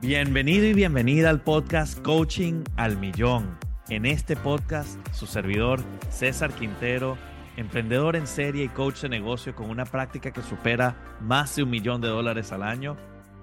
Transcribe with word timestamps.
Bienvenido 0.00 0.66
y 0.66 0.74
bienvenida 0.74 1.30
al 1.30 1.40
podcast 1.40 2.00
Coaching 2.02 2.62
al 2.76 2.98
Millón. 2.98 3.58
En 3.88 4.06
este 4.06 4.36
podcast, 4.36 4.96
su 5.12 5.26
servidor 5.26 5.80
César 6.10 6.52
Quintero, 6.52 7.16
emprendedor 7.56 8.14
en 8.14 8.26
serie 8.26 8.64
y 8.64 8.68
coach 8.68 9.00
de 9.02 9.08
negocio 9.08 9.56
con 9.56 9.70
una 9.70 9.86
práctica 9.86 10.30
que 10.30 10.42
supera 10.42 11.16
más 11.20 11.56
de 11.56 11.64
un 11.64 11.70
millón 11.70 12.00
de 12.00 12.06
dólares 12.08 12.52
al 12.52 12.62
año, 12.62 12.96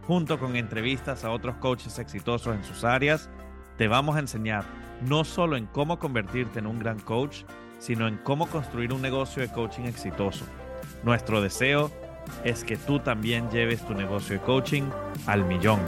junto 0.03 0.39
con 0.39 0.55
entrevistas 0.55 1.25
a 1.25 1.31
otros 1.31 1.57
coaches 1.57 1.99
exitosos 1.99 2.55
en 2.55 2.63
sus 2.63 2.85
áreas, 2.85 3.29
te 3.77 3.87
vamos 3.87 4.15
a 4.15 4.19
enseñar 4.19 4.63
no 5.01 5.23
solo 5.23 5.57
en 5.57 5.65
cómo 5.65 5.99
convertirte 5.99 6.59
en 6.59 6.67
un 6.67 6.79
gran 6.79 6.99
coach, 6.99 7.43
sino 7.79 8.07
en 8.07 8.17
cómo 8.17 8.47
construir 8.47 8.93
un 8.93 9.01
negocio 9.01 9.41
de 9.41 9.51
coaching 9.51 9.83
exitoso. 9.83 10.45
Nuestro 11.03 11.41
deseo 11.41 11.91
es 12.43 12.63
que 12.63 12.77
tú 12.77 12.99
también 12.99 13.49
lleves 13.51 13.85
tu 13.85 13.93
negocio 13.93 14.35
de 14.35 14.41
coaching 14.41 14.83
al 15.27 15.45
millón. 15.45 15.79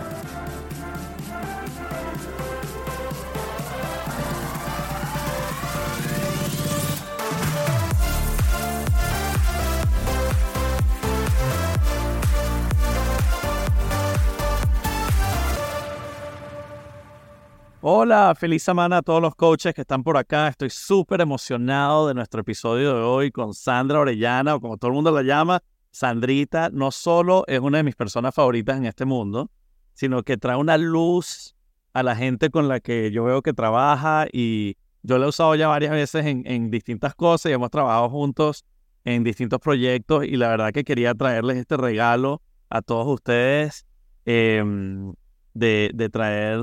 Hola, 17.90 18.36
feliz 18.36 18.64
semana 18.64 18.98
a 18.98 19.02
todos 19.02 19.22
los 19.22 19.34
coaches 19.34 19.74
que 19.74 19.80
están 19.80 20.04
por 20.04 20.18
acá. 20.18 20.50
Estoy 20.50 20.70
súper 20.70 21.22
emocionado 21.22 22.10
de 22.10 22.16
nuestro 22.16 22.42
episodio 22.42 22.94
de 22.94 23.00
hoy 23.00 23.32
con 23.32 23.54
Sandra 23.54 24.02
Orellana, 24.02 24.56
o 24.56 24.60
como 24.60 24.76
todo 24.76 24.90
el 24.90 24.96
mundo 24.96 25.10
la 25.10 25.22
llama, 25.22 25.64
Sandrita. 25.90 26.70
No 26.70 26.92
solo 26.92 27.46
es 27.48 27.62
una 27.62 27.78
de 27.78 27.86
mis 27.86 27.96
personas 27.96 28.36
favoritas 28.36 28.76
en 28.76 28.88
este 28.88 29.06
mundo, 29.06 29.50
sino 29.94 30.22
que 30.24 30.36
trae 30.36 30.58
una 30.58 30.78
luz 30.78 31.56
a 31.94 32.04
la 32.04 32.14
gente 32.18 32.50
con 32.50 32.68
la 32.68 32.82
que 32.82 33.10
yo 33.10 33.24
veo 33.24 33.42
que 33.42 33.54
trabaja 33.54 34.28
y 34.34 34.76
yo 35.02 35.18
la 35.18 35.28
he 35.28 35.30
usado 35.30 35.56
ya 35.56 35.70
varias 35.70 35.94
veces 35.94 36.26
en, 36.26 36.70
distintas 36.70 37.16
cosas 37.16 37.52
y 37.52 37.54
hemos 37.54 37.70
trabajado 37.70 38.10
juntos 38.10 38.66
en 39.06 39.24
distintos 39.24 39.62
proyectos 39.62 40.26
y 40.26 40.36
la 40.36 40.50
verdad 40.50 40.74
que 40.74 40.84
quería 40.84 41.14
traerles 41.16 41.56
este 41.56 41.78
regalo 41.78 42.42
a 42.70 42.82
todos 42.82 43.08
ustedes 43.08 43.86
em, 44.26 45.14
de, 45.54 45.92
de 45.94 46.10
traer 46.10 46.60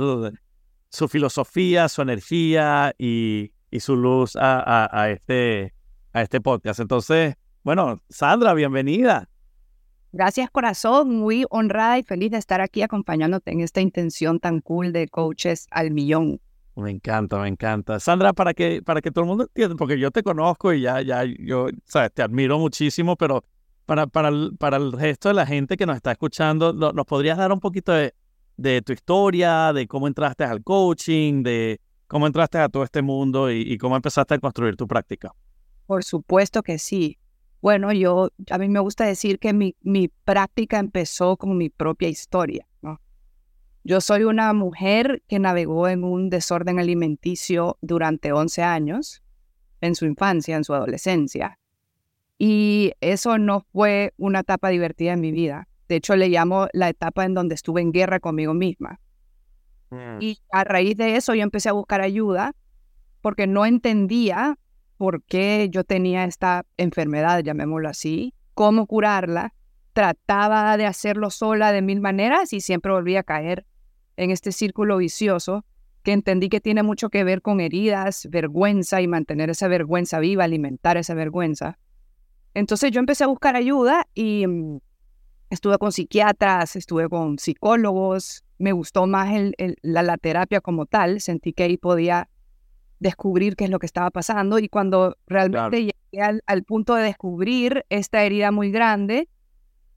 su 0.94 1.08
filosofía, 1.08 1.88
su 1.88 2.02
energía 2.02 2.94
y, 2.98 3.50
su 3.80 3.96
luz 3.96 4.36
a, 4.40 5.10
este, 5.10 5.74
a 6.12 6.22
este 6.22 6.40
podcast. 6.40 6.78
Entonces, 6.78 7.34
bueno, 7.64 8.00
Sandra, 8.08 8.54
bienvenida. 8.54 9.28
Gracias, 10.12 10.48
corazón. 10.50 11.16
Muy 11.16 11.44
honrada 11.50 11.98
y 11.98 12.04
feliz 12.04 12.30
de 12.30 12.38
estar 12.38 12.60
aquí 12.60 12.82
acompañándote 12.82 13.50
en 13.50 13.60
esta 13.60 13.80
intención 13.80 14.38
tan 14.38 14.60
cool 14.60 14.92
de 14.92 15.08
coaches 15.08 15.66
al 15.72 15.90
millón. 15.90 16.40
Me 16.76 16.92
encanta, 16.92 17.38
me 17.38 17.48
encanta. 17.48 17.98
Sandra, 17.98 18.32
para 18.32 18.54
que, 18.54 18.80
para 18.80 19.00
que 19.00 19.10
todo 19.10 19.24
el 19.24 19.28
mundo 19.28 19.44
entienda, 19.44 19.74
porque 19.74 19.98
yo 19.98 20.12
te 20.12 20.22
conozco 20.22 20.72
y 20.72 20.82
ya, 20.82 21.02
ya, 21.02 21.24
yo, 21.24 21.66
sabes, 21.84 22.12
te 22.12 22.22
admiro 22.22 22.60
muchísimo, 22.60 23.16
pero 23.16 23.44
para, 23.86 24.06
para, 24.06 24.30
para 24.58 24.76
el 24.76 24.92
resto 24.92 25.28
de 25.28 25.34
la 25.34 25.46
gente 25.46 25.76
que 25.76 25.86
nos 25.86 25.96
está 25.96 26.12
escuchando, 26.12 26.72
¿nos 26.72 27.06
podrías 27.06 27.36
dar 27.36 27.50
un 27.50 27.60
poquito 27.60 27.92
de, 27.92 28.14
de 28.56 28.82
tu 28.82 28.92
historia, 28.92 29.72
de 29.72 29.86
cómo 29.86 30.06
entraste 30.06 30.44
al 30.44 30.62
coaching, 30.62 31.42
de 31.42 31.80
cómo 32.06 32.26
entraste 32.26 32.58
a 32.58 32.68
todo 32.68 32.84
este 32.84 33.02
mundo 33.02 33.50
y, 33.50 33.76
cómo 33.78 33.96
empezaste 33.96 34.34
a 34.34 34.38
construir 34.38 34.76
tu 34.76 34.86
práctica. 34.86 35.32
Por 35.86 36.04
supuesto 36.04 36.62
que 36.62 36.78
sí. 36.78 37.18
Bueno, 37.60 37.92
yo, 37.92 38.28
a 38.50 38.58
mí 38.58 38.68
me 38.68 38.80
gusta 38.80 39.04
decir 39.04 39.38
que 39.38 39.52
mi, 39.52 39.74
mi 39.80 40.08
práctica 40.08 40.78
empezó 40.78 41.36
como 41.36 41.54
mi 41.54 41.70
propia 41.70 42.08
historia. 42.08 42.66
Yo 43.86 44.00
soy 44.00 44.24
una 44.24 44.54
mujer 44.54 45.22
que 45.28 45.38
navegó 45.38 45.88
en 45.88 46.04
un 46.04 46.30
desorden 46.30 46.78
alimenticio 46.78 47.76
durante 47.82 48.32
11 48.32 48.62
años, 48.62 49.22
en 49.82 49.94
su 49.94 50.06
infancia, 50.06 50.56
en 50.56 50.64
su 50.64 50.72
adolescencia. 50.72 51.58
Y 52.38 52.92
eso 53.02 53.36
no 53.36 53.60
fue 53.60 54.14
una 54.16 54.40
etapa 54.40 54.70
divertida 54.70 55.12
en 55.12 55.20
mi 55.20 55.32
vida. 55.32 55.68
De 55.88 55.96
hecho, 55.96 56.16
le 56.16 56.28
llamo 56.28 56.68
la 56.72 56.88
etapa 56.88 57.24
en 57.24 57.34
donde 57.34 57.54
estuve 57.54 57.80
en 57.80 57.92
guerra 57.92 58.20
conmigo 58.20 58.54
misma. 58.54 59.00
Mm. 59.90 60.18
Y 60.20 60.38
a 60.50 60.64
raíz 60.64 60.96
de 60.96 61.16
eso 61.16 61.34
yo 61.34 61.42
empecé 61.42 61.68
a 61.68 61.72
buscar 61.72 62.00
ayuda 62.00 62.54
porque 63.20 63.46
no 63.46 63.66
entendía 63.66 64.58
por 64.96 65.22
qué 65.22 65.68
yo 65.70 65.84
tenía 65.84 66.24
esta 66.24 66.66
enfermedad, 66.76 67.42
llamémoslo 67.42 67.88
así, 67.88 68.34
cómo 68.54 68.86
curarla. 68.86 69.54
Trataba 69.92 70.76
de 70.76 70.86
hacerlo 70.86 71.30
sola 71.30 71.72
de 71.72 71.82
mil 71.82 72.00
maneras 72.00 72.52
y 72.52 72.60
siempre 72.60 72.92
volvía 72.92 73.20
a 73.20 73.22
caer 73.22 73.66
en 74.16 74.30
este 74.30 74.52
círculo 74.52 74.96
vicioso 74.96 75.64
que 76.02 76.12
entendí 76.12 76.48
que 76.48 76.60
tiene 76.60 76.82
mucho 76.82 77.08
que 77.08 77.24
ver 77.24 77.40
con 77.40 77.60
heridas, 77.60 78.28
vergüenza 78.30 79.00
y 79.00 79.08
mantener 79.08 79.50
esa 79.50 79.68
vergüenza 79.68 80.18
viva, 80.18 80.44
alimentar 80.44 80.96
esa 80.96 81.14
vergüenza. 81.14 81.78
Entonces 82.52 82.90
yo 82.92 83.00
empecé 83.00 83.24
a 83.24 83.28
buscar 83.28 83.56
ayuda 83.56 84.06
y 84.14 84.46
mm, 84.46 84.78
Estuve 85.54 85.78
con 85.78 85.92
psiquiatras, 85.92 86.74
estuve 86.74 87.08
con 87.08 87.38
psicólogos, 87.38 88.44
me 88.58 88.72
gustó 88.72 89.06
más 89.06 89.32
la, 89.82 90.16
terapia 90.16 90.60
como 90.60 90.84
tal, 90.84 91.20
sentí 91.20 91.52
que 91.52 91.62
ahí 91.62 91.76
podía 91.76 92.28
descubrir 92.98 93.54
qué 93.54 93.62
es 93.62 93.70
lo 93.70 93.78
que 93.78 93.86
estaba 93.86 94.10
pasando 94.10 94.58
y 94.58 94.68
cuando 94.68 95.16
realmente 95.28 95.92
llegué 96.10 96.40
al, 96.44 96.64
punto 96.64 96.96
de 96.96 97.04
descubrir 97.04 97.86
esta 97.88 98.24
herida 98.24 98.50
muy 98.50 98.72
grande, 98.72 99.28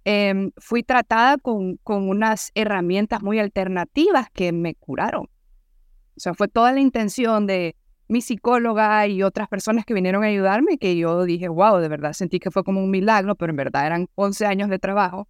em, 0.06 0.52
fui 0.58 0.84
tratada 0.84 1.38
con, 1.40 1.78
con 1.78 2.08
unas 2.08 2.52
herramientas 2.54 3.24
muy 3.24 3.40
alternativas 3.40 4.30
que 4.30 4.52
me 4.52 4.76
curaron. 4.76 5.24
O 5.24 6.20
sea, 6.20 6.36
fue 6.36 6.50
toda 6.50 6.72
la 6.72 6.82
intención 6.82 7.48
de 7.48 7.76
mi 8.08 8.22
psicóloga 8.22 9.08
y 9.08 9.24
otras 9.24 9.48
personas 9.48 9.86
que 9.86 9.96
vinieron 9.96 10.24
a 10.24 10.28
ayudarme 10.28 10.78
que 10.78 10.96
yo 10.96 11.24
dije, 11.24 11.50
wow, 11.50 11.78
de 11.78 11.88
verdad 11.88 12.14
sentí 12.14 12.40
que 12.40 12.52
fue 12.52 12.64
como 12.64 12.84
un 12.84 12.92
milagro, 12.92 13.34
pero 13.34 13.50
en 13.50 13.58
verdad 13.58 13.88
eran 13.88 14.08
11 14.14 14.46
años 14.46 14.70
de 14.70 14.78
trabajo 14.78 15.28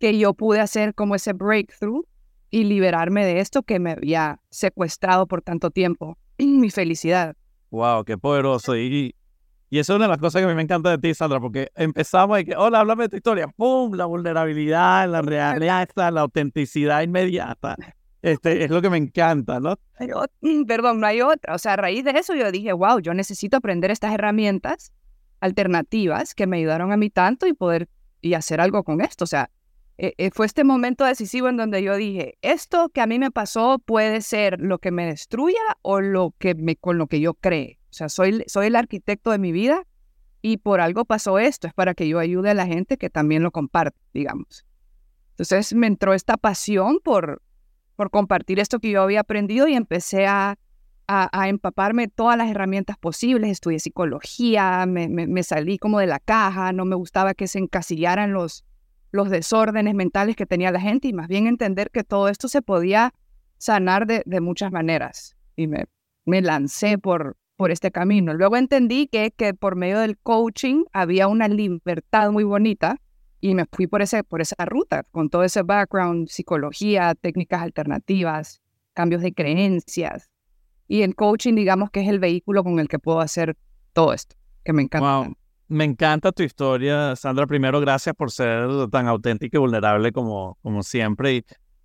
que 0.00 0.18
yo 0.18 0.34
pude 0.34 0.60
hacer 0.60 0.94
como 0.94 1.14
ese 1.14 1.34
breakthrough 1.34 2.04
y 2.50 2.64
liberarme 2.64 3.24
de 3.24 3.38
esto 3.38 3.62
que 3.62 3.78
me 3.78 3.92
había 3.92 4.40
secuestrado 4.50 5.28
por 5.28 5.42
tanto 5.42 5.70
tiempo. 5.70 6.18
Mi 6.38 6.70
felicidad. 6.70 7.36
Wow, 7.70 8.04
qué 8.04 8.18
poderoso. 8.18 8.76
Y, 8.76 9.14
y 9.68 9.78
eso 9.78 9.92
es 9.92 9.96
una 9.96 10.06
de 10.06 10.08
las 10.08 10.18
cosas 10.18 10.40
que 10.40 10.46
a 10.46 10.48
mí 10.48 10.54
me 10.54 10.62
encanta 10.62 10.90
de 10.90 10.98
ti, 10.98 11.14
Sandra, 11.14 11.38
porque 11.38 11.70
empezamos 11.76 12.40
y 12.40 12.46
que, 12.46 12.56
hola, 12.56 12.80
háblame 12.80 13.04
de 13.04 13.08
tu 13.10 13.16
historia. 13.16 13.46
¡Pum! 13.46 13.92
La 13.94 14.06
vulnerabilidad, 14.06 15.08
la 15.08 15.22
realidad, 15.22 15.88
la 15.94 16.22
autenticidad 16.22 17.02
inmediata. 17.02 17.76
Este, 18.22 18.64
es 18.64 18.70
lo 18.70 18.82
que 18.82 18.90
me 18.90 18.96
encanta, 18.96 19.60
¿no? 19.60 19.78
Pero, 19.98 20.24
mm, 20.40 20.64
perdón, 20.64 21.00
no 21.00 21.06
hay 21.06 21.20
otra. 21.20 21.54
O 21.54 21.58
sea, 21.58 21.74
a 21.74 21.76
raíz 21.76 22.04
de 22.04 22.10
eso 22.12 22.34
yo 22.34 22.50
dije, 22.50 22.72
wow, 22.72 22.98
yo 23.00 23.14
necesito 23.14 23.58
aprender 23.58 23.90
estas 23.90 24.12
herramientas 24.12 24.92
alternativas 25.40 26.34
que 26.34 26.46
me 26.46 26.56
ayudaron 26.58 26.90
a 26.90 26.96
mí 26.96 27.10
tanto 27.10 27.46
y 27.46 27.52
poder 27.52 27.88
y 28.20 28.34
hacer 28.34 28.60
algo 28.60 28.82
con 28.82 29.00
esto. 29.00 29.24
O 29.24 29.26
sea, 29.26 29.50
eh, 30.02 30.14
eh, 30.16 30.30
fue 30.32 30.46
este 30.46 30.64
momento 30.64 31.04
decisivo 31.04 31.50
en 31.50 31.58
donde 31.58 31.82
yo 31.82 31.94
dije, 31.94 32.38
esto 32.40 32.88
que 32.88 33.02
a 33.02 33.06
mí 33.06 33.18
me 33.18 33.30
pasó 33.30 33.78
puede 33.78 34.22
ser 34.22 34.58
lo 34.58 34.78
que 34.78 34.90
me 34.90 35.04
destruya 35.04 35.60
o 35.82 36.00
lo 36.00 36.34
que 36.38 36.54
me, 36.54 36.74
con 36.74 36.96
lo 36.96 37.06
que 37.06 37.20
yo 37.20 37.34
cree. 37.34 37.78
O 37.90 37.92
sea, 37.92 38.08
soy, 38.08 38.42
soy 38.46 38.68
el 38.68 38.76
arquitecto 38.76 39.30
de 39.30 39.36
mi 39.36 39.52
vida 39.52 39.86
y 40.40 40.56
por 40.56 40.80
algo 40.80 41.04
pasó 41.04 41.38
esto, 41.38 41.66
es 41.66 41.74
para 41.74 41.92
que 41.92 42.08
yo 42.08 42.18
ayude 42.18 42.48
a 42.48 42.54
la 42.54 42.66
gente 42.66 42.96
que 42.96 43.10
también 43.10 43.42
lo 43.42 43.50
comparte, 43.50 43.98
digamos. 44.14 44.64
Entonces 45.32 45.74
me 45.74 45.86
entró 45.86 46.14
esta 46.14 46.38
pasión 46.38 47.00
por, 47.04 47.42
por 47.94 48.08
compartir 48.08 48.58
esto 48.58 48.80
que 48.80 48.88
yo 48.88 49.02
había 49.02 49.20
aprendido 49.20 49.68
y 49.68 49.74
empecé 49.74 50.26
a, 50.26 50.56
a, 51.08 51.48
empaparme 51.50 52.08
todas 52.08 52.38
las 52.38 52.48
herramientas 52.48 52.96
posibles. 52.96 53.50
Estudié 53.50 53.78
psicología, 53.80 54.86
me, 54.86 55.08
me, 55.08 55.42
salí 55.42 55.76
como 55.76 55.98
de 55.98 56.06
la 56.06 56.20
caja, 56.20 56.72
no 56.72 56.86
me 56.86 56.96
gustaba 56.96 57.34
que 57.34 57.48
se 57.48 57.58
encasillaran 57.58 58.32
los, 58.32 58.64
los 59.10 59.30
desórdenes 59.30 59.94
mentales 59.94 60.36
que 60.36 60.46
tenía 60.46 60.70
la 60.70 60.80
gente 60.80 61.08
y 61.08 61.12
más 61.12 61.28
bien 61.28 61.46
entender 61.46 61.90
que 61.90 62.04
todo 62.04 62.28
esto 62.28 62.48
se 62.48 62.62
podía 62.62 63.12
sanar 63.58 64.06
de, 64.06 64.22
de 64.26 64.40
muchas 64.40 64.72
maneras. 64.72 65.36
Y 65.56 65.66
me, 65.66 65.86
me 66.24 66.40
lancé 66.42 66.98
por, 66.98 67.36
por 67.56 67.70
este 67.70 67.90
camino. 67.90 68.32
Luego 68.34 68.56
entendí 68.56 69.06
que, 69.06 69.32
que 69.32 69.52
por 69.52 69.76
medio 69.76 69.98
del 69.98 70.16
coaching 70.18 70.84
había 70.92 71.28
una 71.28 71.48
libertad 71.48 72.30
muy 72.30 72.44
bonita 72.44 72.96
y 73.40 73.54
me 73.54 73.66
fui 73.70 73.86
por, 73.86 74.02
ese, 74.02 74.24
por 74.24 74.40
esa 74.40 74.64
ruta, 74.64 75.04
con 75.10 75.30
todo 75.30 75.44
ese 75.44 75.62
background, 75.62 76.28
psicología, 76.28 77.14
técnicas 77.14 77.62
alternativas, 77.62 78.62
cambios 78.92 79.22
de 79.22 79.32
creencias. 79.32 80.30
Y 80.88 81.02
el 81.02 81.14
coaching, 81.14 81.54
digamos 81.54 81.90
que 81.90 82.00
es 82.00 82.08
el 82.08 82.18
vehículo 82.18 82.64
con 82.64 82.78
el 82.78 82.88
que 82.88 82.98
puedo 82.98 83.20
hacer 83.20 83.56
todo 83.92 84.12
esto, 84.12 84.36
que 84.64 84.72
me 84.72 84.82
encanta. 84.82 85.18
Wow. 85.18 85.36
Me 85.70 85.84
encanta 85.84 86.32
tu 86.32 86.42
historia, 86.42 87.14
Sandra. 87.14 87.46
Primero, 87.46 87.80
gracias 87.80 88.12
por 88.16 88.32
ser 88.32 88.88
tan 88.90 89.06
auténtica 89.06 89.56
y 89.56 89.60
vulnerable 89.60 90.10
como, 90.10 90.58
como 90.62 90.82
siempre. 90.82 91.36
Y, 91.36 91.44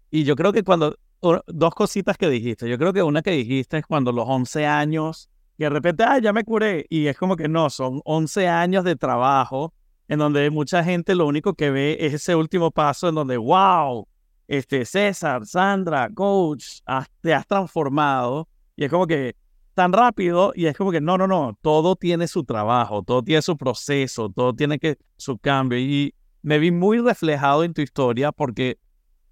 y 0.10 0.24
yo 0.24 0.36
creo 0.36 0.52
que 0.52 0.64
cuando, 0.64 0.98
dos 1.46 1.76
cositas 1.76 2.18
que 2.18 2.28
dijiste, 2.28 2.68
yo 2.68 2.80
creo 2.80 2.94
que 2.94 3.04
una 3.04 3.22
que 3.22 3.30
dijiste 3.30 3.78
es 3.78 3.86
cuando 3.86 4.12
los 4.12 4.26
11 4.28 4.66
años 4.66 5.30
y 5.60 5.66
de 5.66 5.70
repente, 5.70 6.04
ah, 6.04 6.18
ya 6.18 6.34
me 6.34 6.44
curé. 6.44 6.88
Y 6.90 7.06
es 7.06 7.16
como 7.16 7.36
que 7.36 7.48
no, 7.48 7.70
son 7.70 8.02
11 8.06 8.48
años 8.48 8.84
de 8.86 8.96
trabajo 8.96 9.72
en 10.08 10.18
donde 10.18 10.50
mucha 10.50 10.84
gente 10.84 11.14
lo 11.14 11.28
único 11.28 11.54
que 11.54 11.70
ve 11.70 11.98
es 12.00 12.16
ese 12.16 12.36
último 12.36 12.72
paso 12.72 13.10
en 13.10 13.14
donde, 13.14 13.38
wow, 13.38 14.08
este, 14.48 14.86
César, 14.86 15.46
Sandra, 15.46 16.10
coach, 16.12 16.80
te 17.22 17.36
has 17.36 17.46
transformado. 17.46 18.50
Y 18.76 18.86
es 18.86 18.90
como 18.90 19.06
que 19.06 19.36
tan 19.75 19.94
rápido 19.94 20.54
y 20.56 20.66
es 20.66 20.75
como 20.75 20.92
que 20.92 21.01
no, 21.01 21.18
no, 21.18 21.27
no, 21.27 21.57
todo 21.62 21.95
tiene 21.95 22.27
su 22.27 22.44
trabajo, 22.44 23.04
todo 23.04 23.22
tiene 23.22 23.42
su 23.42 23.56
proceso, 23.57 24.30
todo 24.30 24.56
tiene 24.56 24.80
que 24.80 24.98
su 25.18 25.38
cambio. 25.38 25.77
Y 25.77 26.16
me 26.42 26.57
vi 26.57 26.72
muy 26.72 27.00
reflejado 27.00 27.63
en 27.63 27.74
tu 27.74 27.81
historia 27.81 28.31
porque 28.31 28.80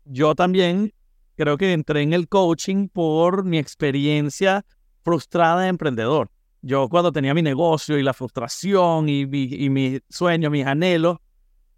yo 0.06 0.36
también 0.36 0.94
creo 1.36 1.58
que 1.58 1.74
entré 1.74 2.02
en 2.02 2.14
el 2.14 2.28
coaching 2.28 2.90
por 2.90 3.44
mi 3.46 3.58
experiencia 3.58 4.66
frustrada 5.04 5.62
de 5.62 5.70
emprendedor. 5.70 6.30
Yo 6.62 6.88
cuando 6.90 7.12
tenía 7.12 7.34
mi 7.34 7.42
negocio 7.42 7.98
y 7.98 8.04
la 8.04 8.14
frustración 8.14 9.10
y, 9.10 9.22
y, 9.22 9.70
mis 9.70 10.02
sueños, 10.10 10.52
mis 10.52 10.66
anhelos, 10.66 11.18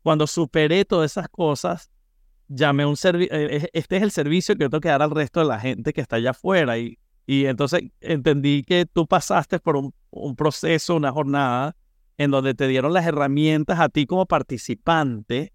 cuando 0.04 0.28
superé 0.28 0.86
todas 0.86 1.12
esas 1.12 1.30
cosas, 1.30 1.90
llamé 2.48 2.86
un 2.86 2.98
servicio, 2.98 3.36
eh, 3.36 3.70
este 3.74 3.98
es 3.98 4.04
el 4.04 4.12
servicio 4.12 4.56
que 4.56 4.64
yo 4.64 4.70
tengo 4.70 4.82
que 4.82 4.90
dar 4.90 5.02
al 5.02 5.12
resto 5.12 5.40
de 5.40 5.48
la 5.48 5.60
gente 5.60 5.94
que 5.94 6.02
está 6.02 6.18
allá 6.18 6.32
afuera. 6.32 6.78
Y, 6.78 7.00
y 7.26 7.46
entonces 7.46 7.84
entendí 8.02 8.64
que 8.64 8.86
tú 8.86 9.08
pasaste 9.08 9.60
por 9.60 9.76
un, 9.76 9.94
un, 10.12 10.36
proceso, 10.36 10.96
una 10.96 11.12
jornada, 11.12 11.76
en 12.18 12.32
donde 12.32 12.54
te 12.54 12.68
dieron 12.68 12.94
las 12.94 13.06
herramientas 13.06 13.80
a 13.80 13.90
ti 13.90 14.06
como 14.06 14.26
participante 14.26 15.52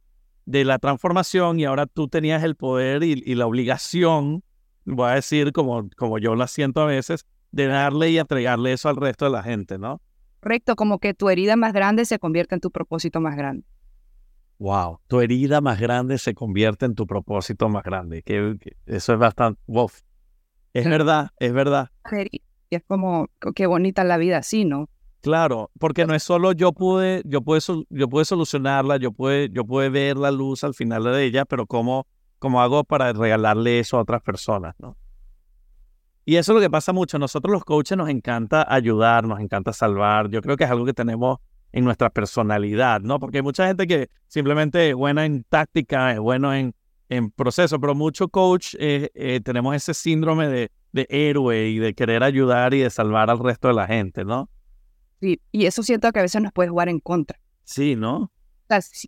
de 0.46 0.64
la 0.64 0.78
transformación 0.78 1.60
y 1.60 1.64
ahora 1.64 1.86
tú 1.86 2.08
tenías 2.08 2.42
el 2.42 2.56
poder 2.56 3.02
y, 3.02 3.22
y 3.24 3.34
la 3.34 3.46
obligación, 3.46 4.42
voy 4.84 5.10
a 5.10 5.14
decir 5.14 5.52
como, 5.52 5.88
como 5.96 6.18
yo 6.18 6.34
la 6.34 6.48
siento 6.48 6.80
a 6.80 6.86
veces, 6.86 7.24
de 7.52 7.66
darle 7.66 8.10
y 8.10 8.18
entregarle 8.18 8.72
eso 8.72 8.88
al 8.88 8.96
resto 8.96 9.24
de 9.26 9.30
la 9.30 9.42
gente, 9.42 9.78
¿no? 9.78 10.00
Correcto, 10.40 10.74
como 10.74 10.98
que 10.98 11.14
tu 11.14 11.28
herida 11.28 11.56
más 11.56 11.72
grande 11.72 12.04
se 12.04 12.18
convierte 12.18 12.54
en 12.54 12.60
tu 12.60 12.70
propósito 12.70 13.20
más 13.20 13.36
grande. 13.36 13.64
Wow, 14.58 15.00
tu 15.06 15.20
herida 15.20 15.60
más 15.60 15.80
grande 15.80 16.18
se 16.18 16.34
convierte 16.34 16.86
en 16.86 16.94
tu 16.94 17.06
propósito 17.06 17.68
más 17.68 17.82
grande. 17.82 18.22
Que, 18.22 18.58
eso 18.86 19.12
es 19.12 19.18
bastante, 19.18 19.60
wow. 19.66 19.90
Es 20.72 20.84
verdad, 20.84 21.30
es 21.38 21.52
verdad. 21.52 21.90
Y 22.30 22.40
es 22.70 22.82
como, 22.86 23.28
qué 23.54 23.66
bonita 23.66 24.04
la 24.04 24.16
vida 24.16 24.38
así, 24.38 24.64
¿no? 24.64 24.88
Claro, 25.22 25.70
porque 25.78 26.06
no 26.06 26.14
es 26.14 26.22
solo 26.22 26.52
yo 26.52 26.72
pude, 26.72 27.22
yo 27.26 27.42
pude, 27.42 27.60
yo 27.90 28.08
pude 28.08 28.24
solucionarla, 28.24 28.96
yo 28.96 29.12
pude, 29.12 29.50
yo 29.52 29.64
pude 29.66 29.90
ver 29.90 30.16
la 30.16 30.30
luz 30.30 30.64
al 30.64 30.72
final 30.72 31.04
de 31.04 31.24
ella, 31.24 31.44
pero 31.44 31.66
cómo, 31.66 32.06
cómo 32.38 32.62
hago 32.62 32.84
para 32.84 33.12
regalarle 33.12 33.80
eso 33.80 33.98
a 33.98 34.00
otras 34.00 34.22
personas, 34.22 34.74
¿no? 34.78 34.96
Y 36.24 36.36
eso 36.36 36.52
es 36.52 36.54
lo 36.54 36.60
que 36.60 36.70
pasa 36.70 36.92
mucho. 36.92 37.18
Nosotros 37.18 37.52
los 37.52 37.64
coaches 37.64 37.98
nos 37.98 38.08
encanta 38.08 38.64
ayudar, 38.72 39.26
nos 39.26 39.40
encanta 39.40 39.72
salvar. 39.72 40.30
Yo 40.30 40.40
creo 40.40 40.56
que 40.56 40.64
es 40.64 40.70
algo 40.70 40.86
que 40.86 40.94
tenemos 40.94 41.38
en 41.72 41.84
nuestra 41.84 42.08
personalidad, 42.08 43.00
¿no? 43.00 43.18
Porque 43.18 43.38
hay 43.38 43.42
mucha 43.42 43.66
gente 43.66 43.86
que 43.86 44.10
simplemente 44.28 44.90
es 44.90 44.94
buena 44.94 45.24
en 45.24 45.44
táctica, 45.44 46.12
es 46.12 46.20
bueno 46.20 46.54
en, 46.54 46.74
en 47.10 47.30
proceso, 47.30 47.78
pero 47.78 47.94
mucho 47.94 48.28
coach 48.28 48.74
eh, 48.78 49.10
eh, 49.14 49.40
tenemos 49.44 49.76
ese 49.76 49.92
síndrome 49.92 50.48
de, 50.48 50.70
de 50.92 51.06
héroe 51.10 51.68
y 51.68 51.78
de 51.78 51.92
querer 51.92 52.22
ayudar 52.22 52.72
y 52.72 52.78
de 52.78 52.88
salvar 52.88 53.28
al 53.28 53.38
resto 53.38 53.68
de 53.68 53.74
la 53.74 53.86
gente, 53.86 54.24
¿no? 54.24 54.48
Sí, 55.20 55.38
y 55.52 55.66
eso 55.66 55.82
siento 55.82 56.10
que 56.12 56.20
a 56.20 56.22
veces 56.22 56.40
nos 56.40 56.52
puede 56.52 56.70
jugar 56.70 56.88
en 56.88 57.00
contra. 57.00 57.38
Sí, 57.64 57.94
¿no? 57.96 58.32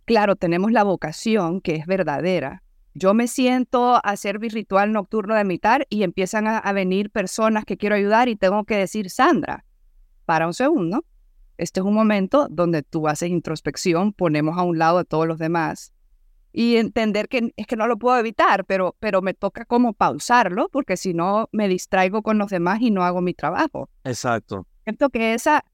claro, 0.03 0.35
tenemos 0.35 0.73
la 0.73 0.83
vocación 0.83 1.61
que 1.61 1.75
es 1.75 1.85
verdadera, 1.85 2.63
yo 2.95 3.13
me 3.13 3.27
siento 3.27 3.95
a 3.95 3.99
hacer 3.99 4.39
mi 4.39 4.49
ritual 4.49 4.91
nocturno 4.91 5.35
de 5.35 5.43
mitad 5.43 5.81
y 5.89 6.03
empiezan 6.03 6.47
a, 6.47 6.71
venir 6.73 7.09
personas 7.09 7.65
que 7.65 7.77
quiero 7.77 7.95
ayudar 7.95 8.27
y 8.27 8.35
tengo 8.35 8.65
que 8.65 8.75
decir, 8.77 9.09
Sandra, 9.09 9.65
para 10.25 10.45
un 10.45 10.53
segundo, 10.53 11.05
este 11.57 11.79
es 11.79 11.85
un 11.85 11.93
momento 11.93 12.47
donde 12.51 12.83
tú 12.83 13.07
haces 13.07 13.29
introspección, 13.29 14.13
ponemos 14.13 14.57
a 14.57 14.63
un 14.63 14.77
lado 14.77 14.99
a 14.99 15.05
todos 15.05 15.27
los 15.27 15.39
demás 15.39 15.92
y 16.53 16.77
entender 16.77 17.27
que 17.27 17.51
es 17.57 17.65
que 17.65 17.75
no 17.75 17.87
lo 17.87 17.97
puedo 17.97 18.17
evitar, 18.17 18.63
pero, 18.65 18.95
pero 18.99 19.23
me 19.23 19.33
toca 19.33 19.65
como 19.65 19.93
pausarlo 19.93 20.69
porque 20.69 20.95
si 20.95 21.13
no 21.15 21.49
me 21.51 21.67
distraigo 21.67 22.21
con 22.21 22.37
los 22.37 22.51
demás 22.51 22.79
y 22.79 22.91
no 22.91 23.03
hago 23.03 23.21
mi 23.21 23.33
trabajo. 23.33 23.89
Exacto. 24.03 24.67
Siento 24.83 25.09
que 25.09 25.33
esa, 25.33 25.65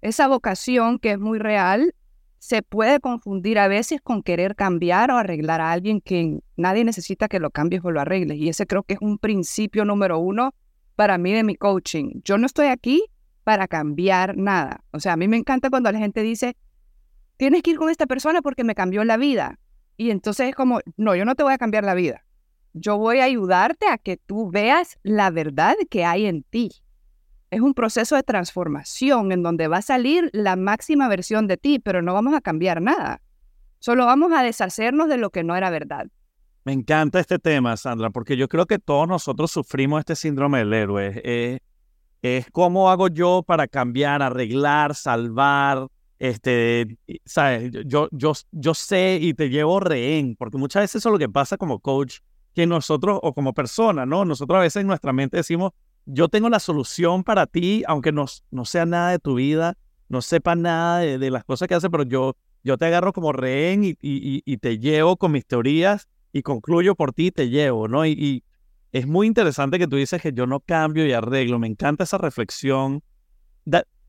esa 0.00 0.28
vocación 0.28 1.00
que 1.00 1.10
es 1.12 1.18
muy 1.18 1.40
real 1.40 1.92
se 2.38 2.62
puede 2.62 3.00
confundir 3.00 3.58
a 3.58 3.66
veces 3.66 4.00
con 4.00 4.22
querer 4.22 4.54
cambiar 4.54 5.10
o 5.10 5.16
arreglar 5.16 5.60
a 5.60 5.72
alguien 5.72 6.00
que 6.00 6.38
nadie 6.56 6.84
necesita 6.84 7.26
que 7.26 7.40
lo 7.40 7.50
cambies 7.50 7.84
o 7.84 7.90
lo 7.90 8.00
arregles. 8.00 8.38
Y 8.38 8.48
ese 8.48 8.64
creo 8.64 8.84
que 8.84 8.94
es 8.94 9.00
un 9.00 9.18
principio 9.18 9.84
número 9.84 10.20
uno 10.20 10.54
para 10.94 11.18
mí 11.18 11.32
de 11.32 11.42
mi 11.42 11.56
coaching. 11.56 12.20
Yo 12.22 12.38
no 12.38 12.46
estoy 12.46 12.68
aquí 12.68 13.02
para 13.42 13.66
cambiar 13.66 14.36
nada. 14.36 14.84
O 14.92 15.00
sea, 15.00 15.14
a 15.14 15.16
mí 15.16 15.26
me 15.26 15.36
encanta 15.36 15.68
cuando 15.68 15.90
la 15.90 15.98
gente 15.98 16.22
dice, 16.22 16.56
tienes 17.38 17.62
que 17.62 17.72
ir 17.72 17.76
con 17.76 17.90
esta 17.90 18.06
persona 18.06 18.40
porque 18.40 18.62
me 18.62 18.76
cambió 18.76 19.02
la 19.02 19.16
vida. 19.16 19.58
Y 19.98 20.10
entonces 20.10 20.48
es 20.48 20.54
como, 20.54 20.80
no, 20.96 21.14
yo 21.14 21.26
no 21.26 21.34
te 21.34 21.42
voy 21.42 21.52
a 21.52 21.58
cambiar 21.58 21.84
la 21.84 21.92
vida. 21.92 22.24
Yo 22.72 22.96
voy 22.96 23.18
a 23.18 23.24
ayudarte 23.24 23.86
a 23.88 23.98
que 23.98 24.16
tú 24.16 24.50
veas 24.50 24.98
la 25.02 25.28
verdad 25.28 25.74
que 25.90 26.06
hay 26.06 26.24
en 26.24 26.44
ti 26.44 26.70
es 27.50 27.60
un 27.60 27.74
proceso 27.74 28.16
de 28.16 28.22
transformación 28.22 29.32
en 29.32 29.42
donde 29.42 29.68
va 29.68 29.78
a 29.78 29.82
salir 29.82 30.30
la 30.32 30.56
máxima 30.56 31.08
versión 31.08 31.46
de 31.46 31.56
ti, 31.56 31.78
pero 31.78 32.02
no 32.02 32.14
vamos 32.14 32.34
a 32.34 32.40
cambiar 32.40 32.82
nada. 32.82 33.22
Solo 33.78 34.06
vamos 34.06 34.32
a 34.32 34.42
deshacernos 34.42 35.08
de 35.08 35.18
lo 35.18 35.30
que 35.30 35.44
no 35.44 35.56
era 35.56 35.70
verdad. 35.70 36.08
Me 36.64 36.72
encanta 36.72 37.20
este 37.20 37.38
tema, 37.38 37.76
Sandra, 37.76 38.10
porque 38.10 38.36
yo 38.36 38.48
creo 38.48 38.66
que 38.66 38.78
todos 38.78 39.08
nosotros 39.08 39.50
sufrimos 39.50 40.00
este 40.00 40.16
síndrome 40.16 40.58
del 40.58 40.74
héroe. 40.74 41.22
Eh, 41.24 41.60
es 42.20 42.50
cómo 42.50 42.90
hago 42.90 43.08
yo 43.08 43.42
para 43.46 43.66
cambiar, 43.66 44.22
arreglar, 44.22 44.94
salvar. 44.94 45.86
Este, 46.18 46.98
sabes, 47.24 47.70
yo, 47.86 48.08
yo, 48.10 48.32
yo 48.50 48.74
sé 48.74 49.18
y 49.20 49.34
te 49.34 49.50
llevo 49.50 49.78
rehén, 49.78 50.34
porque 50.36 50.58
muchas 50.58 50.82
veces 50.82 50.96
eso 50.96 51.08
es 51.10 51.12
lo 51.12 51.18
que 51.18 51.28
pasa 51.28 51.56
como 51.56 51.78
coach, 51.78 52.18
que 52.54 52.66
nosotros 52.66 53.20
o 53.22 53.32
como 53.34 53.54
persona, 53.54 54.04
¿no? 54.04 54.24
Nosotros 54.24 54.58
a 54.58 54.62
veces 54.62 54.80
en 54.80 54.88
nuestra 54.88 55.12
mente 55.12 55.36
decimos, 55.36 55.72
yo 56.06 56.28
tengo 56.28 56.48
la 56.48 56.58
solución 56.58 57.22
para 57.22 57.46
ti, 57.46 57.84
aunque 57.86 58.10
no, 58.12 58.26
no 58.50 58.64
sea 58.64 58.84
nada 58.86 59.10
de 59.10 59.18
tu 59.18 59.34
vida, 59.34 59.76
no 60.08 60.22
sepa 60.22 60.54
nada 60.56 60.98
de, 61.00 61.30
las 61.30 61.44
cosas 61.44 61.68
que 61.68 61.74
hace, 61.74 61.90
pero 61.90 62.02
yo, 62.02 62.34
yo 62.64 62.78
te 62.78 62.86
agarro 62.86 63.12
como 63.12 63.32
rehén 63.32 63.84
y, 63.84 63.96
y, 64.00 64.56
te 64.56 64.78
llevo 64.78 65.16
con 65.16 65.32
mis 65.32 65.46
teorías 65.46 66.08
y 66.32 66.42
concluyo 66.42 66.94
por 66.94 67.12
ti 67.12 67.26
y 67.26 67.30
te 67.30 67.48
llevo, 67.50 67.88
¿no? 67.88 68.06
Y, 68.06 68.42
es 68.90 69.06
muy 69.06 69.26
interesante 69.26 69.78
que 69.78 69.86
tú 69.86 69.96
dices 69.96 70.20
que 70.22 70.32
yo 70.32 70.46
no 70.46 70.60
cambio 70.60 71.06
y 71.06 71.12
arreglo, 71.12 71.58
me 71.58 71.66
encanta 71.66 72.04
esa 72.04 72.16
reflexión. 72.16 73.02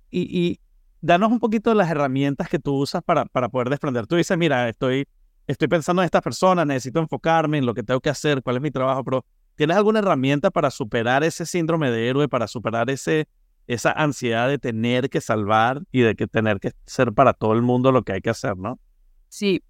y, 0.10 0.60
danos 1.01 1.32
un 1.32 1.39
poquito 1.39 1.70
de 1.70 1.75
las 1.75 1.89
herramientas 1.89 2.50
que 2.50 2.60
tú 2.60 2.75
usas 2.75 3.03
para, 3.03 3.25
para 3.25 3.50
poder 3.50 3.70
desprender. 3.70 4.08
Tú 4.08 4.15
dices, 4.15 4.38
mira, 4.38 4.70
estoy, 4.70 5.08
estoy 5.48 5.68
pensando 5.68 6.01
en 6.01 6.06
estas 6.06 6.22
personas, 6.22 6.65
necesito 6.65 7.00
enfocarme 7.00 7.58
en 7.58 7.65
lo 7.65 7.74
que 7.74 7.84
tengo 7.84 8.00
que 8.00 8.10
hacer, 8.10 8.41
cuál 8.44 8.58
es 8.58 8.62
mi 8.62 8.72
trabajo, 8.72 9.03
pero 9.03 9.25
¿Tienes 9.60 9.75
alguna 9.75 10.00
herramienta 10.00 10.51
para 10.51 10.72
superar 10.72 11.22
ese 11.25 11.46
síndrome 11.46 11.91
de 11.91 12.08
héroe, 12.08 12.29
para 12.29 12.48
superar 12.48 12.89
ese, 12.89 13.27
esa 13.68 13.91
ansiedad 13.91 14.48
de 14.48 14.58
tener 14.58 15.10
que 15.10 15.20
salvar 15.20 15.82
y 15.91 16.00
de 16.00 16.15
que 16.15 16.27
tener 16.27 16.62
que 16.62 16.72
ser 16.86 17.12
para 17.12 17.34
todo 17.34 17.51
el 17.51 17.62
mundo 17.62 17.91
lo 17.91 18.03
que 18.03 18.13
hay 18.13 18.22
que 18.22 18.29
hacer, 18.29 18.56
¿no? 18.56 18.79
Sí. 19.27 19.62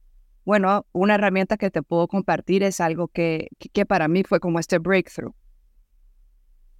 Bueno, 0.45 0.85
una 0.91 1.15
herramienta 1.15 1.57
que 1.57 1.71
te 1.71 1.81
puedo 1.81 2.07
compartir 2.07 2.61
es 2.61 2.79
algo 2.81 3.07
que, 3.07 3.47
que 3.73 3.83
para 3.83 4.07
mí 4.07 4.21
fue 4.23 4.39
como 4.39 4.59
este 4.59 4.77
breakthrough. 4.77 5.33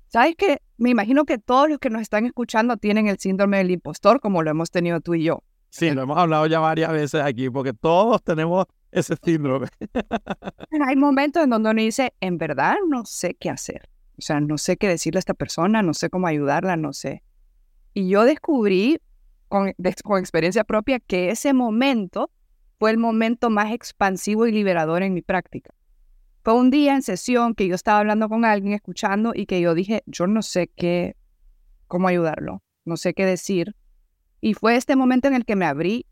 ¿Sabes 0.09 0.35
qué? 0.35 0.59
Me 0.77 0.89
imagino 0.89 1.25
que 1.25 1.37
todos 1.37 1.69
los 1.69 1.77
que 1.77 1.91
nos 1.91 2.01
están 2.01 2.25
escuchando 2.25 2.77
tienen 2.77 3.07
el 3.07 3.19
síndrome 3.19 3.57
del 3.57 3.69
impostor, 3.69 4.19
como 4.19 4.41
lo 4.41 4.49
hemos 4.49 4.71
tenido 4.71 5.01
tú 5.01 5.13
y 5.13 5.23
yo. 5.23 5.43
Sí, 5.69 5.91
lo 5.91 6.01
hemos 6.01 6.17
hablado 6.17 6.47
ya 6.47 6.59
varias 6.59 6.91
veces 6.91 7.21
aquí, 7.21 7.47
porque 7.51 7.73
todos 7.73 8.23
tenemos 8.23 8.65
ese 8.91 9.15
síndrome. 9.23 9.67
Hay 10.87 10.95
momentos 10.95 11.43
en 11.43 11.51
donde 11.51 11.69
uno 11.69 11.79
dice, 11.79 12.11
en 12.21 12.39
verdad 12.39 12.77
no 12.87 13.05
sé 13.05 13.35
qué 13.35 13.51
hacer. 13.51 13.87
O 14.17 14.21
sea, 14.21 14.39
no 14.39 14.57
sé 14.57 14.77
qué 14.77 14.87
decirle 14.87 15.19
a 15.19 15.21
esta 15.21 15.35
persona, 15.35 15.83
no 15.83 15.93
sé 15.93 16.09
cómo 16.09 16.25
ayudarla, 16.25 16.75
no 16.75 16.91
sé. 16.91 17.21
Y 17.93 18.09
yo 18.09 18.25
descubrí 18.25 18.99
con, 19.47 19.75
con 20.03 20.19
experiencia 20.19 20.63
propia 20.63 20.99
que 20.99 21.29
ese 21.29 21.53
momento 21.53 22.31
fue 22.79 22.89
el 22.89 22.97
momento 22.97 23.51
más 23.51 23.71
expansivo 23.73 24.47
y 24.47 24.51
liberador 24.51 25.03
en 25.03 25.13
mi 25.13 25.21
práctica. 25.21 25.69
Fue 26.49 26.57
un 26.57 26.71
día 26.71 26.95
en 26.95 27.03
sesión 27.03 27.53
que 27.53 27.67
yo 27.67 27.75
estaba 27.75 27.99
hablando 27.99 28.27
con 28.27 28.43
alguien, 28.43 28.73
escuchando, 28.73 29.33
y 29.35 29.45
que 29.45 29.61
yo 29.61 29.75
dije, 29.75 30.01
yo 30.07 30.25
no 30.25 30.41
sé 30.41 30.67
qué, 30.75 31.15
cómo 31.85 32.07
ayudarlo, 32.07 32.63
no 32.85 32.97
sé 32.97 33.13
qué 33.13 33.23
decir. 33.23 33.75
Y 34.41 34.55
fue 34.55 34.75
este 34.75 34.95
momento 34.95 35.27
en 35.27 35.35
el 35.35 35.45
que 35.45 35.55
me 35.55 35.65
abrí 35.65 36.07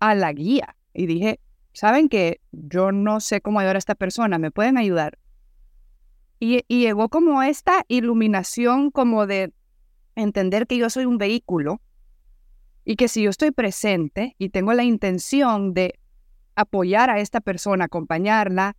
a 0.00 0.14
la 0.14 0.34
guía 0.34 0.76
y 0.92 1.06
dije, 1.06 1.40
¿saben 1.72 2.10
que 2.10 2.42
Yo 2.52 2.92
no 2.92 3.20
sé 3.20 3.40
cómo 3.40 3.60
ayudar 3.60 3.76
a 3.76 3.78
esta 3.78 3.94
persona, 3.94 4.36
¿me 4.36 4.50
pueden 4.50 4.76
ayudar? 4.76 5.18
Y, 6.38 6.66
y 6.68 6.80
llegó 6.82 7.08
como 7.08 7.42
esta 7.42 7.86
iluminación 7.88 8.90
como 8.90 9.26
de 9.26 9.54
entender 10.14 10.66
que 10.66 10.76
yo 10.76 10.90
soy 10.90 11.06
un 11.06 11.16
vehículo 11.16 11.80
y 12.84 12.96
que 12.96 13.08
si 13.08 13.22
yo 13.22 13.30
estoy 13.30 13.52
presente 13.52 14.36
y 14.36 14.50
tengo 14.50 14.74
la 14.74 14.84
intención 14.84 15.72
de 15.72 15.98
apoyar 16.54 17.08
a 17.08 17.18
esta 17.20 17.40
persona, 17.40 17.86
acompañarla, 17.86 18.76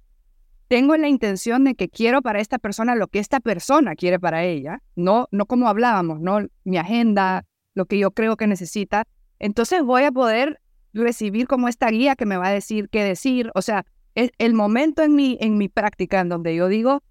tengo 0.69 0.95
la 0.95 1.09
intención 1.09 1.63
de 1.63 1.73
que 1.75 1.89
quiero 1.89 2.21
para 2.21 2.39
esta 2.39 2.59
persona 2.59 2.95
lo 2.95 3.07
que 3.07 3.17
esta 3.17 3.39
persona 3.39 3.95
quiere 3.95 4.19
para 4.19 4.45
ella, 4.45 4.81
no, 4.95 5.27
no 5.31 5.47
como 5.47 5.67
hablábamos, 5.67 6.21
no 6.21 6.47
mi 6.63 6.77
agenda, 6.77 7.45
lo 7.73 7.87
que 7.87 7.97
yo 7.97 8.11
creo 8.11 8.37
que 8.37 8.45
necesita. 8.45 9.05
Entonces 9.39 9.81
voy 9.81 10.03
a 10.03 10.11
poder 10.11 10.61
recibir 10.93 11.47
como 11.47 11.67
esta 11.67 11.89
guía 11.89 12.15
que 12.15 12.27
me 12.27 12.37
va 12.37 12.47
a 12.47 12.51
decir 12.51 12.87
qué 12.89 13.03
decir. 13.03 13.51
O 13.55 13.63
sea, 13.63 13.83
es 14.13 14.29
el 14.37 14.53
momento 14.53 15.01
en 15.01 15.15
mi, 15.15 15.39
en 15.41 15.57
mi 15.57 15.69
práctica 15.69 16.19
en 16.19 16.29
donde 16.29 16.55
yo 16.55 16.67
digo, 16.67 17.01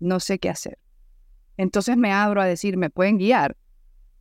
no 0.00 0.18
sé 0.18 0.38
qué 0.38 0.48
hacer. 0.48 0.78
Entonces 1.58 1.98
me 1.98 2.12
abro 2.12 2.40
a 2.40 2.46
decir, 2.46 2.78
me 2.78 2.88
pueden 2.88 3.18
guiar. 3.18 3.58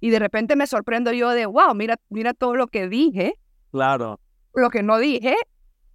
Y 0.01 0.09
de 0.09 0.19
repente 0.19 0.57
me 0.57 0.67
sorprendo 0.67 1.13
yo 1.13 1.29
de, 1.29 1.45
wow, 1.45 1.73
mira, 1.75 1.97
mira 2.09 2.33
todo 2.33 2.55
lo 2.55 2.67
que 2.67 2.89
dije. 2.89 3.35
Claro. 3.71 4.19
Lo 4.53 4.69
que 4.69 4.83
no 4.83 4.97
dije, 4.97 5.35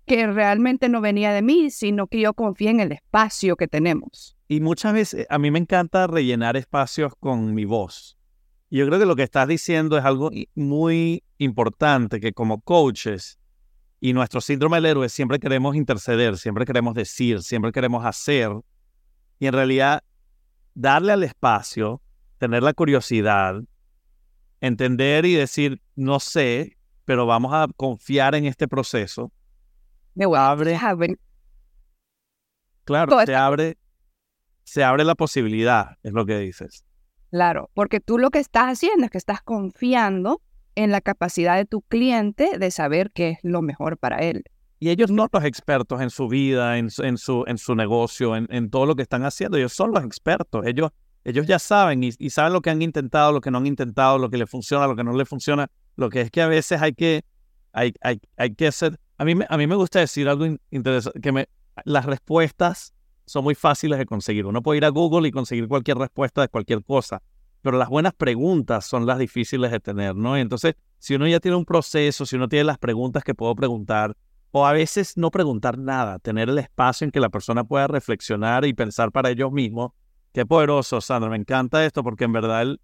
que 0.06 0.26
realmente 0.26 0.88
no 0.88 1.00
venía 1.00 1.32
de 1.32 1.42
mí, 1.42 1.70
sino 1.70 2.06
que 2.06 2.20
yo 2.20 2.32
confié 2.32 2.70
en 2.70 2.80
el 2.80 2.92
espacio 2.92 3.56
que 3.56 3.68
tenemos. 3.68 4.36
Y 4.48 4.60
muchas 4.60 4.92
veces 4.92 5.26
a 5.28 5.38
mí 5.38 5.50
me 5.50 5.58
encanta 5.58 6.06
rellenar 6.06 6.56
espacios 6.56 7.12
con 7.18 7.52
mi 7.52 7.64
voz. 7.64 8.16
Yo 8.70 8.86
creo 8.86 8.98
que 8.98 9.06
lo 9.06 9.16
que 9.16 9.22
estás 9.22 9.48
diciendo 9.48 9.98
es 9.98 10.04
algo 10.04 10.30
muy 10.54 11.22
importante, 11.38 12.20
que 12.20 12.32
como 12.32 12.60
coaches 12.60 13.38
y 14.00 14.12
nuestro 14.12 14.40
síndrome 14.40 14.76
del 14.78 14.86
héroe 14.86 15.08
siempre 15.08 15.38
queremos 15.38 15.74
interceder, 15.76 16.38
siempre 16.38 16.64
queremos 16.64 16.94
decir, 16.94 17.42
siempre 17.42 17.72
queremos 17.72 18.04
hacer. 18.04 18.50
Y 19.38 19.46
en 19.46 19.52
realidad, 19.52 20.02
darle 20.74 21.12
al 21.12 21.22
espacio, 21.22 22.00
tener 22.38 22.62
la 22.62 22.72
curiosidad, 22.72 23.62
entender 24.60 25.26
y 25.26 25.34
decir, 25.34 25.80
no 25.94 26.20
sé, 26.20 26.76
pero 27.04 27.26
vamos 27.26 27.52
a 27.52 27.66
confiar 27.76 28.34
en 28.34 28.46
este 28.46 28.68
proceso. 28.68 29.32
Me 30.16 30.24
abre. 30.24 31.16
Claro, 32.84 33.16
se 33.24 33.34
abre, 33.34 33.78
se 34.64 34.82
abre 34.82 35.04
la 35.04 35.14
posibilidad, 35.14 35.98
es 36.02 36.12
lo 36.12 36.26
que 36.26 36.38
dices. 36.38 36.84
Claro, 37.30 37.70
porque 37.74 38.00
tú 38.00 38.18
lo 38.18 38.30
que 38.30 38.38
estás 38.38 38.64
haciendo 38.64 39.04
es 39.04 39.10
que 39.10 39.18
estás 39.18 39.42
confiando 39.42 40.40
en 40.74 40.90
la 40.90 41.00
capacidad 41.00 41.56
de 41.56 41.64
tu 41.64 41.82
cliente 41.82 42.58
de 42.58 42.70
saber 42.70 43.12
qué 43.12 43.30
es 43.30 43.38
lo 43.42 43.62
mejor 43.62 43.98
para 43.98 44.18
él. 44.18 44.42
Y 44.78 44.90
ellos 44.90 45.10
no 45.10 45.28
los 45.32 45.44
expertos 45.44 46.00
en 46.00 46.10
su 46.10 46.28
vida, 46.28 46.78
en, 46.78 46.88
en, 46.98 47.18
su, 47.18 47.44
en 47.46 47.58
su 47.58 47.74
negocio, 47.74 48.36
en, 48.36 48.46
en, 48.50 48.70
todo 48.70 48.86
lo 48.86 48.96
que 48.96 49.02
están 49.02 49.24
haciendo. 49.24 49.56
Ellos 49.56 49.72
son 49.72 49.92
los 49.92 50.04
expertos. 50.04 50.66
Ellos 50.66 50.90
ellos 51.26 51.44
ya 51.44 51.58
saben 51.58 52.04
y, 52.04 52.12
saben 52.30 52.52
lo 52.52 52.60
que 52.60 52.70
han 52.70 52.80
intentado, 52.80 53.32
lo 53.32 53.40
que 53.40 53.50
no 53.50 53.58
han 53.58 53.66
intentado, 53.66 54.16
lo 54.16 54.30
que 54.30 54.36
le 54.38 54.46
funciona, 54.46 54.86
lo 54.86 54.94
que 54.94 55.02
no 55.02 55.12
le 55.12 55.24
funciona. 55.24 55.68
Lo 55.96 56.08
que 56.08 56.20
es 56.20 56.30
que 56.30 56.40
a 56.40 56.46
veces 56.46 56.80
hay 56.80 56.92
que, 56.92 57.24
hay, 57.72 57.92
hay, 58.00 58.20
hay 58.36 58.54
que 58.54 58.68
hacer... 58.68 59.00
A 59.18 59.24
mí, 59.24 59.34
a 59.48 59.56
mí 59.56 59.66
me 59.66 59.74
gusta 59.74 60.00
decir 60.00 60.28
algo 60.28 60.46
interesante, 60.70 61.20
que 61.20 61.32
me, 61.32 61.48
las 61.84 62.04
respuestas 62.04 62.94
son 63.24 63.44
muy 63.44 63.54
fáciles 63.54 63.98
de 63.98 64.06
conseguir. 64.06 64.46
Uno 64.46 64.62
puede 64.62 64.78
ir 64.78 64.84
a 64.84 64.90
Google 64.90 65.28
y 65.28 65.32
conseguir 65.32 65.68
cualquier 65.68 65.98
respuesta 65.98 66.42
de 66.42 66.48
cualquier 66.48 66.84
cosa, 66.84 67.22
pero 67.62 67.78
las 67.78 67.88
buenas 67.88 68.14
preguntas 68.14 68.84
son 68.84 69.06
las 69.06 69.18
difíciles 69.18 69.70
de 69.70 69.80
tener, 69.80 70.14
¿no? 70.14 70.36
entonces, 70.36 70.74
si 70.98 71.14
uno 71.14 71.26
ya 71.26 71.40
tiene 71.40 71.56
un 71.56 71.64
proceso, 71.64 72.24
si 72.24 72.36
uno 72.36 72.48
tiene 72.48 72.64
las 72.64 72.78
preguntas 72.78 73.24
que 73.24 73.34
puedo 73.34 73.54
preguntar, 73.54 74.16
o 74.52 74.64
a 74.66 74.72
veces 74.72 75.16
no 75.16 75.30
preguntar 75.30 75.76
nada, 75.76 76.18
tener 76.18 76.48
el 76.48 76.58
espacio 76.58 77.04
en 77.04 77.10
que 77.10 77.20
la 77.20 77.28
persona 77.28 77.64
pueda 77.64 77.86
reflexionar 77.88 78.64
y 78.64 78.72
pensar 78.72 79.12
para 79.12 79.30
ellos 79.30 79.52
mismos, 79.52 79.92
Qué 80.36 80.44
poderoso, 80.44 81.00
Sandra. 81.00 81.30
Me 81.30 81.38
encanta 81.38 81.82
esto 81.86 82.02
porque 82.02 82.24
en 82.24 82.32
verdad 82.34 82.76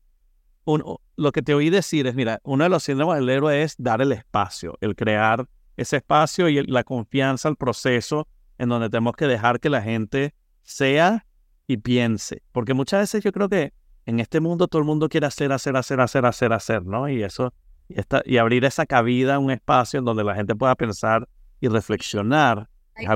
lo 0.64 1.32
que 1.32 1.42
te 1.42 1.52
oí 1.52 1.68
decir 1.68 2.06
es, 2.06 2.14
mira, 2.14 2.40
uno 2.44 2.64
de 2.64 2.70
los 2.70 2.82
síndromes 2.82 3.18
del 3.18 3.28
héroe 3.28 3.62
es 3.62 3.74
dar 3.76 4.00
el 4.00 4.10
espacio, 4.12 4.78
el 4.80 4.96
crear 4.96 5.46
ese 5.82 5.96
espacio 5.98 6.48
y 6.48 6.64
la 6.66 6.84
confianza 6.84 7.48
al 7.48 7.56
proceso 7.56 8.26
en 8.58 8.68
donde 8.68 8.88
tenemos 8.88 9.14
que 9.14 9.26
dejar 9.26 9.60
que 9.60 9.70
la 9.70 9.82
gente 9.82 10.34
sea 10.62 11.26
y 11.66 11.76
piense. 11.76 12.42
Porque 12.52 12.74
muchas 12.74 13.00
veces 13.00 13.24
yo 13.24 13.32
creo 13.32 13.48
que 13.48 13.72
en 14.06 14.20
este 14.20 14.40
mundo 14.40 14.68
todo 14.68 14.80
el 14.80 14.86
mundo 14.86 15.08
quiere 15.08 15.26
hacer, 15.26 15.52
hacer, 15.52 15.76
hacer, 15.76 16.00
hacer, 16.00 16.24
hacer, 16.26 16.52
hacer, 16.52 16.84
¿no? 16.84 17.08
Y 17.08 17.22
eso, 17.22 17.52
y, 17.88 17.96
y 18.24 18.38
abrir 18.38 18.64
esa 18.64 18.86
cabida, 18.86 19.38
un 19.38 19.50
espacio 19.50 19.98
en 19.98 20.04
donde 20.04 20.24
la 20.24 20.34
gente 20.34 20.54
pueda 20.54 20.74
pensar 20.74 21.28
y 21.60 21.68
reflexionar. 21.68 22.68
Hay, 22.94 23.06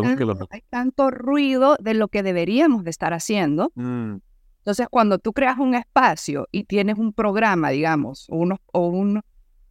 tanto, 0.70 1.10
ruido 1.10 1.76
de 1.80 1.94
lo 1.94 2.08
que 2.08 2.22
deberíamos 2.22 2.84
de 2.84 2.90
estar 2.90 3.12
haciendo. 3.12 3.72
Mm. 3.74 4.16
Entonces, 4.58 4.86
cuando 4.90 5.18
tú 5.18 5.32
creas 5.32 5.58
un 5.58 5.74
espacio 5.74 6.48
y 6.50 6.64
tienes 6.64 6.98
un 6.98 7.12
programa, 7.12 7.70
digamos, 7.70 8.26
uno, 8.30 8.56
o 8.72 8.88
un, 8.88 9.22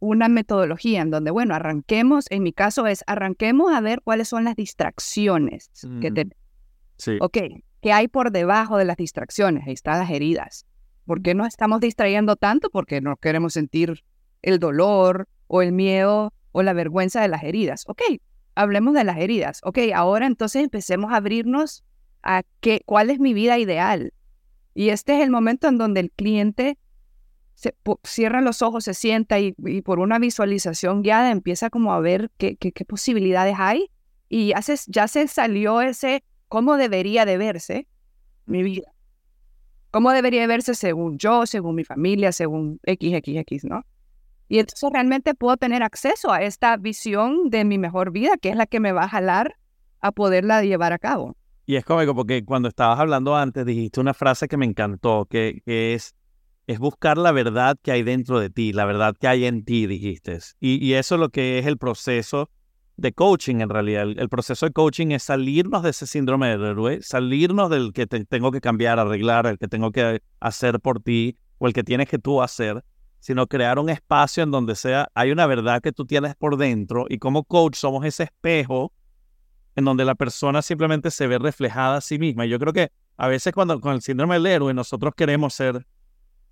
una 0.06 0.28
metodología 0.28 1.02
en 1.02 1.10
donde, 1.10 1.30
bueno, 1.30 1.54
arranquemos, 1.54 2.26
en 2.30 2.42
mi 2.42 2.52
caso 2.52 2.86
es, 2.86 3.02
arranquemos 3.06 3.72
a 3.72 3.80
ver 3.80 4.00
cuáles 4.02 4.28
son 4.28 4.44
las 4.44 4.56
distracciones 4.56 5.70
que 6.00 6.10
tenemos. 6.10 6.36
Sí. 6.96 7.18
Ok, 7.20 7.38
¿qué 7.82 7.92
hay 7.92 8.08
por 8.08 8.30
debajo 8.30 8.78
de 8.78 8.84
las 8.84 8.96
distracciones? 8.96 9.66
Ahí 9.66 9.74
están 9.74 9.98
las 9.98 10.10
heridas. 10.10 10.66
¿Por 11.04 11.22
qué 11.22 11.34
nos 11.34 11.48
estamos 11.48 11.80
distrayendo 11.80 12.36
tanto? 12.36 12.70
Porque 12.70 13.00
no 13.00 13.16
queremos 13.16 13.52
sentir 13.52 14.02
el 14.42 14.58
dolor 14.58 15.28
o 15.46 15.62
el 15.62 15.72
miedo 15.72 16.32
o 16.52 16.62
la 16.62 16.72
vergüenza 16.72 17.20
de 17.20 17.28
las 17.28 17.42
heridas. 17.44 17.84
Ok, 17.86 18.02
hablemos 18.54 18.94
de 18.94 19.04
las 19.04 19.18
heridas. 19.18 19.60
Ok, 19.62 19.78
ahora 19.94 20.26
entonces 20.26 20.62
empecemos 20.62 21.12
a 21.12 21.16
abrirnos 21.16 21.84
a 22.22 22.42
qué, 22.60 22.82
cuál 22.86 23.10
es 23.10 23.20
mi 23.20 23.34
vida 23.34 23.58
ideal. 23.58 24.12
Y 24.74 24.88
este 24.90 25.18
es 25.18 25.24
el 25.24 25.30
momento 25.30 25.68
en 25.68 25.78
donde 25.78 26.00
el 26.00 26.10
cliente 26.10 26.78
se, 27.56 27.74
cierra 28.04 28.42
los 28.42 28.62
ojos, 28.62 28.84
se 28.84 28.94
sienta 28.94 29.40
y, 29.40 29.52
por 29.82 29.98
una 29.98 30.18
visualización 30.18 31.02
guiada 31.02 31.30
empieza 31.30 31.70
como 31.70 31.92
a 31.92 32.00
ver 32.00 32.30
qué, 32.36 32.56
qué, 32.56 32.84
posibilidades 32.84 33.56
hay 33.58 33.90
y 34.28 34.48
ya 34.48 34.62
se, 34.62 34.76
ya 34.86 35.08
se 35.08 35.26
salió 35.26 35.80
ese 35.80 36.22
cómo 36.48 36.76
debería 36.76 37.24
de 37.24 37.38
verse 37.38 37.88
mi 38.44 38.62
vida. 38.62 38.92
Cómo 39.90 40.12
debería 40.12 40.42
de 40.42 40.46
verse 40.46 40.74
según 40.74 41.16
yo, 41.16 41.46
según 41.46 41.74
mi 41.74 41.84
familia, 41.84 42.30
según 42.30 42.78
XXX, 42.86 43.64
¿no? 43.64 43.86
Y 44.48 44.58
entonces 44.58 44.90
realmente 44.92 45.34
puedo 45.34 45.56
tener 45.56 45.82
acceso 45.82 46.30
a 46.30 46.42
esta 46.42 46.76
visión 46.76 47.48
de 47.48 47.64
mi 47.64 47.78
mejor 47.78 48.12
vida, 48.12 48.36
que 48.40 48.50
es 48.50 48.56
la 48.56 48.66
que 48.66 48.80
me 48.80 48.92
va 48.92 49.04
a 49.04 49.08
jalar 49.08 49.56
a 50.00 50.12
poderla 50.12 50.62
llevar 50.62 50.92
a 50.92 50.98
cabo. 50.98 51.36
Y 51.64 51.76
es 51.76 51.84
cómico 51.84 52.14
porque 52.14 52.44
cuando 52.44 52.68
estabas 52.68 53.00
hablando 53.00 53.34
antes 53.34 53.64
dijiste 53.64 53.98
una 53.98 54.14
frase 54.14 54.46
que 54.46 54.56
me 54.56 54.66
encantó, 54.66 55.24
que, 55.24 55.62
es, 55.64 56.14
es 56.66 56.78
buscar 56.78 57.16
la 57.16 57.32
verdad 57.32 57.76
que 57.80 57.92
hay 57.92 58.02
dentro 58.02 58.40
de 58.40 58.50
ti, 58.50 58.72
la 58.72 58.84
verdad 58.84 59.14
que 59.18 59.28
hay 59.28 59.44
en 59.44 59.64
ti, 59.64 59.86
dijiste. 59.86 60.38
Y, 60.60 60.92
eso 60.94 61.14
es 61.14 61.20
lo 61.20 61.28
que 61.28 61.58
es 61.58 61.66
el 61.66 61.78
proceso 61.78 62.50
de 62.96 63.12
coaching 63.12 63.60
en 63.60 63.68
realidad. 63.68 64.02
El, 64.02 64.28
proceso 64.28 64.66
de 64.66 64.72
coaching 64.72 65.08
es 65.08 65.22
salirnos 65.22 65.82
de 65.82 65.90
ese 65.90 66.06
síndrome 66.06 66.48
del 66.48 66.64
héroe, 66.64 67.02
salirnos 67.02 67.70
del 67.70 67.92
que 67.92 68.06
tengo 68.06 68.50
que 68.50 68.60
cambiar, 68.60 68.98
arreglar, 68.98 69.46
el 69.46 69.58
que 69.58 69.68
tengo 69.68 69.92
que 69.92 70.22
hacer 70.40 70.80
por 70.80 71.00
ti 71.00 71.36
o 71.58 71.68
el 71.68 71.72
que 71.72 71.84
tienes 71.84 72.08
que 72.08 72.18
tú 72.18 72.42
hacer, 72.42 72.84
sino 73.20 73.46
crear 73.46 73.78
un 73.78 73.88
espacio 73.88 74.42
en 74.42 74.50
donde 74.50 74.74
sea, 74.74 75.08
hay 75.14 75.30
una 75.30 75.46
verdad 75.46 75.80
que 75.80 75.92
tú 75.92 76.04
tienes 76.04 76.34
por 76.34 76.56
dentro 76.56 77.06
y 77.08 77.18
como 77.18 77.44
coach 77.44 77.76
somos 77.76 78.04
ese 78.04 78.24
espejo 78.24 78.92
en 79.76 79.84
donde 79.84 80.04
la 80.04 80.14
persona 80.14 80.62
simplemente 80.62 81.10
se 81.10 81.26
ve 81.26 81.38
reflejada 81.38 81.98
a 81.98 82.00
sí 82.00 82.18
misma. 82.18 82.46
Y 82.46 82.48
yo 82.48 82.58
creo 82.58 82.72
que 82.72 82.90
a 83.16 83.28
veces 83.28 83.52
cuando 83.52 83.80
con 83.80 83.94
el 83.94 84.02
síndrome 84.02 84.34
del 84.34 84.46
héroe 84.46 84.74
nosotros 84.74 85.14
queremos 85.14 85.54
ser 85.54 85.86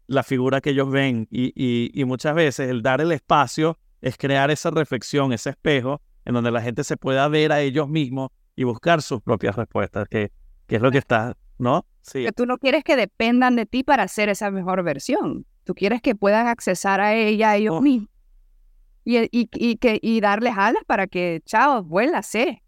la 0.06 0.22
figura 0.22 0.60
que 0.60 0.70
ellos 0.70 0.90
ven 0.90 1.26
y, 1.30 1.52
y, 1.54 2.04
muchas 2.04 2.34
veces 2.34 2.68
el 2.68 2.82
dar 2.82 3.00
el 3.00 3.12
espacio 3.12 3.78
es 4.00 4.16
crear 4.18 4.50
esa 4.50 4.70
reflexión, 4.70 5.32
ese 5.32 5.50
espejo 5.50 6.02
en 6.24 6.34
donde 6.34 6.50
la 6.50 6.60
gente 6.60 6.84
se 6.84 6.96
pueda 6.96 7.26
ver 7.28 7.52
a 7.52 7.60
ellos 7.60 7.88
mismos 7.88 8.30
y 8.56 8.64
buscar 8.64 9.02
sus 9.02 9.22
propias 9.22 9.56
respuestas, 9.56 10.08
que, 10.08 10.30
que 10.66 10.76
es 10.76 10.82
lo 10.82 10.90
que 10.90 10.98
está, 10.98 11.36
¿no? 11.58 11.86
Sí. 12.02 12.24
Que 12.24 12.32
tú 12.32 12.46
no 12.46 12.58
quieres 12.58 12.84
que 12.84 12.96
dependan 12.96 13.56
de 13.56 13.66
ti 13.66 13.82
para 13.82 14.02
hacer 14.02 14.28
esa 14.28 14.50
mejor 14.50 14.82
versión. 14.82 15.46
Tú 15.64 15.74
quieres 15.74 16.02
que 16.02 16.14
puedan 16.14 16.46
accesar 16.46 17.00
a 17.00 17.14
ella 17.14 17.56
ellos 17.56 17.76
oh. 17.78 17.80
mismos 17.80 18.10
y, 19.04 19.18
y, 19.18 19.48
y, 19.52 19.76
que, 19.76 19.98
y 20.02 20.20
darles 20.20 20.54
alas 20.56 20.82
para 20.86 21.06
que, 21.06 21.42
chao, 21.46 21.82
vuela, 21.82 22.22
sé 22.22 22.62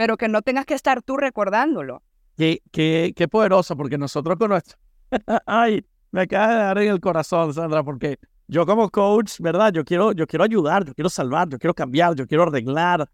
pero 0.00 0.16
que 0.16 0.28
no 0.28 0.40
tengas 0.40 0.64
que 0.64 0.72
estar 0.72 1.02
tú 1.02 1.18
recordándolo. 1.18 2.02
Qué, 2.38 2.62
qué, 2.72 3.12
qué 3.14 3.28
poderoso, 3.28 3.76
porque 3.76 3.98
nosotros 3.98 4.38
con 4.38 4.48
nuestro, 4.48 4.78
Ay, 5.46 5.84
me 6.12 6.22
acaba 6.22 6.48
de 6.48 6.54
dar 6.54 6.78
en 6.78 6.88
el 6.90 7.00
corazón, 7.00 7.52
Sandra, 7.54 7.82
porque 7.82 8.18
yo 8.48 8.66
como 8.66 8.90
coach, 8.90 9.38
¿verdad? 9.40 9.72
Yo 9.72 9.84
quiero, 9.84 10.12
yo 10.12 10.26
quiero 10.26 10.44
ayudar, 10.44 10.84
yo 10.84 10.94
quiero 10.94 11.08
salvar, 11.08 11.48
yo 11.48 11.58
quiero 11.58 11.74
cambiar, 11.74 12.14
yo 12.14 12.26
quiero 12.26 12.44
arreglar. 12.44 13.08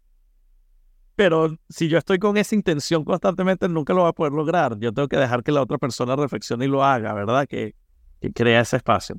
Pero 1.15 1.57
si 1.69 1.87
yo 1.89 1.97
estoy 1.97 2.19
con 2.19 2.37
esa 2.37 2.53
intención 2.55 3.03
constantemente, 3.03 3.67
nunca 3.67 3.93
lo 3.93 4.01
voy 4.01 4.09
a 4.09 4.13
poder 4.13 4.33
lograr. 4.33 4.77
Yo 4.79 4.93
tengo 4.93 5.07
que 5.07 5.17
dejar 5.17 5.43
que 5.43 5.51
la 5.51 5.61
otra 5.61 5.77
persona 5.77 6.15
reflexione 6.15 6.65
y 6.65 6.67
lo 6.67 6.83
haga, 6.83 7.13
¿verdad? 7.13 7.47
Que, 7.47 7.73
que 8.21 8.31
crea 8.31 8.61
ese 8.61 8.77
espacio. 8.77 9.17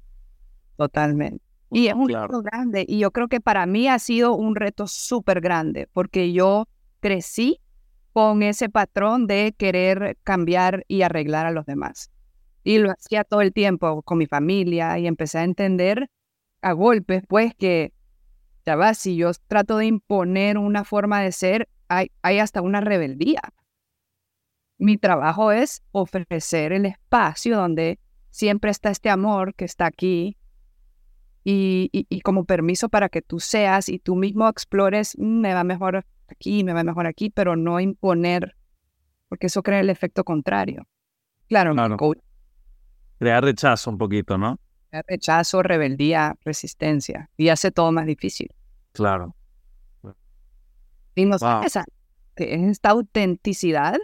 Totalmente. 0.77 1.43
Y 1.71 1.89
es 1.89 1.95
un 1.95 2.07
Claro. 2.07 2.29
reto 2.29 2.43
grande. 2.43 2.85
Y 2.89 2.99
yo 3.01 3.11
creo 3.11 3.27
que 3.29 3.41
para 3.41 3.67
mí 3.67 3.89
ha 3.89 3.99
sido 3.99 4.35
un 4.35 4.55
reto 4.55 4.87
súper 4.87 5.41
grande, 5.41 5.89
porque 5.93 6.33
yo 6.33 6.67
crecí 7.01 7.61
con 8.13 8.43
ese 8.43 8.69
patrón 8.69 9.27
de 9.27 9.55
querer 9.57 10.17
cambiar 10.23 10.85
y 10.89 11.03
arreglar 11.03 11.47
a 11.47 11.51
los 11.51 11.67
demás. 11.67 12.11
Y 12.69 12.77
lo 12.81 12.91
hacía 12.91 13.25
todo 13.25 13.41
el 13.41 13.55
tiempo 13.55 14.03
con 14.03 14.19
mi 14.19 14.27
familia 14.27 14.99
y 14.99 15.07
empecé 15.07 15.39
a 15.39 15.45
entender 15.45 16.11
a 16.61 16.73
golpes, 16.73 17.23
pues, 17.27 17.55
que 17.55 17.95
ya 18.67 18.77
va, 18.77 18.93
si 18.93 19.17
yo 19.17 19.31
trato 19.47 19.79
de 19.79 19.87
imponer 19.87 20.59
una 20.59 20.85
forma 20.85 21.23
de 21.23 21.33
ser, 21.33 21.71
hay, 21.89 22.11
hay 22.21 22.41
hasta 22.41 22.61
una 22.61 22.83
rebeldía. 22.83 23.41
Mi 24.77 24.99
trabajo 24.99 25.51
es 25.51 25.83
ofrecer 25.93 26.73
el 26.75 26.85
espacio 26.85 27.57
donde 27.57 27.99
siempre 28.29 28.71
está 28.71 28.91
este 28.91 29.09
amor 29.09 29.55
que 29.55 29.65
está 29.65 29.87
aquí 29.87 30.37
y, 31.45 31.89
y- 31.91 32.07
y 32.11 32.21
como 32.21 32.45
permiso 32.45 32.91
para 32.91 33.09
que 33.09 33.23
tú 33.23 33.41
seas 33.41 33.89
y 33.89 33.99
tú 33.99 34.15
mismo 34.15 34.47
explores, 34.47 35.17
"Mm, 35.19 35.41
me 35.41 35.55
va 35.55 35.65
mejor 35.65 36.05
aquí, 36.29 36.65
me 36.65 36.75
va 36.75 36.85
mejor 36.85 37.07
aquí, 37.07 37.31
pero 37.31 37.57
no 37.57 37.81
imponer, 37.81 38.57
porque 39.31 39.47
eso 39.47 39.63
crea 39.63 39.81
el 39.81 39.89
efecto 39.89 40.23
contrario. 40.23 40.87
Claro, 41.49 41.73
Claro. 41.73 41.97
coach, 41.97 42.19
Crear 43.19 43.43
rechazo 43.45 43.91
un 43.91 43.99
poquito, 43.99 44.39
¿no? 44.39 44.59
rechazo, 45.07 45.63
rebeldía, 45.63 46.35
resistencia, 46.45 47.29
y 47.37 47.51
hace 47.51 47.71
todo 47.71 47.93
más 47.93 48.07
difícil. 48.07 48.49
Claro. 48.93 49.37
Y 51.15 51.27
nos 51.27 51.43
Wow. 51.43 51.63
esa, 51.65 51.85
es 52.37 52.63
esta 52.63 52.91
autenticidad 52.91 53.99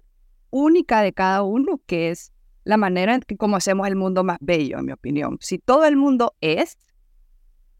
única 0.51 1.01
de 1.01 1.13
cada 1.13 1.43
uno 1.43 1.81
que 1.87 2.11
es 2.11 2.33
la 2.65 2.77
manera 2.77 3.15
en 3.15 3.21
que 3.23 3.37
como 3.37 3.57
hacemos 3.57 3.87
el 3.89 3.97
mundo 3.97 4.25
más 4.25 4.39
bello, 4.41 4.79
en 4.79 4.85
mi 4.87 4.93
opinión. 4.93 5.39
Si 5.41 5.59
todo 5.59 5.85
el 5.87 5.97
mundo 5.97 6.35
es, 6.41 6.77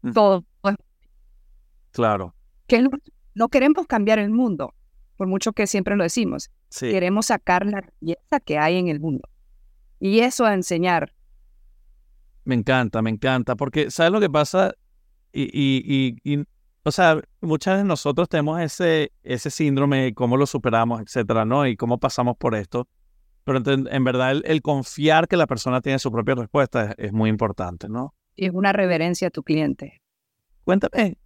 Mm. 0.01 0.11
todo 0.13 0.45
es 0.63 0.75
Claro. 1.91 2.33
que 2.67 2.87
no 3.35 3.49
queremos 3.49 3.85
cambiar 3.87 4.19
el 4.19 4.29
mundo, 4.31 4.73
por 5.17 5.27
mucho 5.27 5.53
que 5.53 5.67
siempre 5.67 5.95
lo 5.95 6.03
decimos. 6.03 6.49
Sí. 6.69 6.89
Queremos 6.89 7.27
sacar 7.27 7.65
la 7.65 7.83
belleza 8.01 8.39
que 8.43 8.57
hay 8.57 8.77
en 8.77 8.87
el 8.87 8.99
mundo. 8.99 9.27
Y 9.99 10.19
eso 10.21 10.45
a 10.45 10.53
enseñar. 10.53 11.13
Me 12.45 12.55
encanta, 12.55 13.01
me 13.01 13.09
encanta, 13.09 13.55
porque 13.55 13.91
¿sabes 13.91 14.11
lo 14.11 14.19
que 14.19 14.29
pasa? 14.29 14.73
Y, 15.33 15.43
y, 15.43 16.15
y, 16.23 16.33
y, 16.33 16.45
o 16.83 16.91
sea, 16.91 17.19
muchas 17.41 17.79
de 17.79 17.83
nosotros 17.83 18.29
tenemos 18.29 18.61
ese, 18.61 19.11
ese 19.23 19.49
síndrome, 19.49 20.13
cómo 20.13 20.37
lo 20.37 20.45
superamos, 20.45 21.01
etcétera, 21.01 21.43
¿no? 21.43 21.65
Y 21.65 21.75
cómo 21.75 21.99
pasamos 21.99 22.37
por 22.37 22.53
esto. 22.53 22.87
Pero 23.43 23.57
en, 23.65 23.87
en 23.91 24.03
verdad 24.03 24.31
el, 24.31 24.43
el 24.45 24.61
confiar 24.61 25.27
que 25.27 25.37
la 25.37 25.47
persona 25.47 25.81
tiene 25.81 25.97
su 25.97 26.11
propia 26.11 26.35
respuesta 26.35 26.91
es, 26.91 26.95
es 27.07 27.13
muy 27.13 27.31
importante, 27.31 27.89
¿no? 27.89 28.13
Y 28.35 28.45
es 28.45 28.53
una 28.53 28.71
reverencia 28.71 29.29
a 29.29 29.31
tu 29.31 29.43
cliente. 29.43 30.01
Cuéntame 30.63 31.17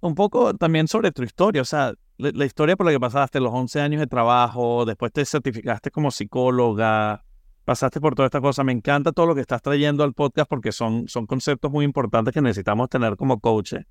un 0.00 0.14
poco 0.14 0.54
también 0.54 0.86
sobre 0.86 1.10
tu 1.10 1.24
historia, 1.24 1.62
o 1.62 1.64
sea, 1.64 1.94
la, 2.16 2.30
la 2.32 2.44
historia 2.44 2.76
por 2.76 2.86
la 2.86 2.92
que 2.92 3.00
pasaste, 3.00 3.40
los 3.40 3.52
11 3.52 3.80
años 3.80 4.00
de 4.00 4.06
trabajo, 4.06 4.84
después 4.84 5.12
te 5.12 5.24
certificaste 5.24 5.90
como 5.90 6.12
psicóloga, 6.12 7.24
pasaste 7.64 8.00
por 8.00 8.14
toda 8.14 8.26
esta 8.26 8.40
cosa. 8.40 8.62
Me 8.64 8.72
encanta 8.72 9.12
todo 9.12 9.26
lo 9.26 9.34
que 9.34 9.40
estás 9.40 9.62
trayendo 9.62 10.04
al 10.04 10.12
podcast 10.12 10.48
porque 10.48 10.72
son, 10.72 11.08
son 11.08 11.26
conceptos 11.26 11.70
muy 11.70 11.84
importantes 11.84 12.32
que 12.32 12.40
necesitamos 12.40 12.88
tener 12.88 13.16
como 13.16 13.40
coaches. 13.40 13.84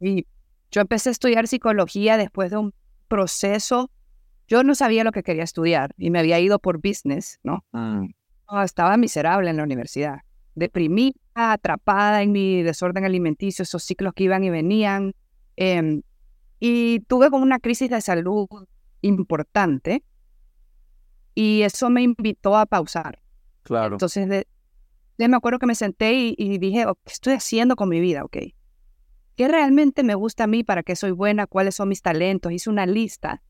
Y 0.00 0.26
yo 0.70 0.80
empecé 0.80 1.10
a 1.10 1.12
estudiar 1.12 1.46
psicología 1.46 2.16
después 2.16 2.50
de 2.50 2.56
un 2.56 2.74
proceso. 3.08 3.90
Yo 4.48 4.64
no 4.64 4.74
sabía 4.74 5.04
lo 5.04 5.12
que 5.12 5.22
quería 5.22 5.44
estudiar 5.44 5.94
y 5.96 6.10
me 6.10 6.18
había 6.18 6.40
ido 6.40 6.58
por 6.58 6.78
business, 6.78 7.38
¿no? 7.42 7.64
No, 7.72 8.62
estaba 8.62 8.96
miserable 8.96 9.48
en 9.48 9.56
la 9.56 9.62
universidad, 9.62 10.20
deprimida, 10.54 11.14
atrapada 11.34 12.22
en 12.22 12.32
mi 12.32 12.62
desorden 12.62 13.04
alimenticio, 13.04 13.62
esos 13.62 13.82
ciclos 13.82 14.12
que 14.14 14.24
iban 14.24 14.44
y 14.44 14.50
venían. 14.50 15.14
em, 15.56 16.02
y 16.58 17.00
tuve 17.00 17.28
como 17.30 17.42
una 17.42 17.58
crisis 17.58 17.90
de 17.90 18.00
salud 18.00 18.46
importante 19.00 20.04
y 21.34 21.62
eso 21.62 21.90
me 21.90 22.02
invitó 22.02 22.56
a 22.56 22.66
pausar. 22.66 23.20
Claro. 23.62 23.94
Entonces, 23.94 24.28
de, 24.28 24.46
de- 25.18 25.28
me 25.28 25.36
acuerdo 25.36 25.58
que 25.58 25.66
me 25.66 25.74
senté 25.74 26.12
y, 26.14 26.34
y 26.38 26.58
dije, 26.58 26.86
"Oh, 26.86 26.94
¿qué 27.04 27.12
estoy 27.12 27.34
haciendo 27.34 27.76
con 27.76 27.88
mi 27.88 28.00
vida? 28.00 28.24
Ok. 28.24 28.36
¿Qué 29.36 29.48
realmente 29.48 30.02
me 30.02 30.14
gusta 30.14 30.44
a 30.44 30.46
mí? 30.46 30.62
¿Para 30.62 30.82
qué 30.82 30.94
soy 30.94 31.10
buena? 31.12 31.46
¿Cuáles 31.46 31.74
son 31.74 31.88
mis 31.88 32.02
talentos? 32.02 32.52
Hice 32.52 32.68
una 32.68 32.84
lista. 32.86 33.42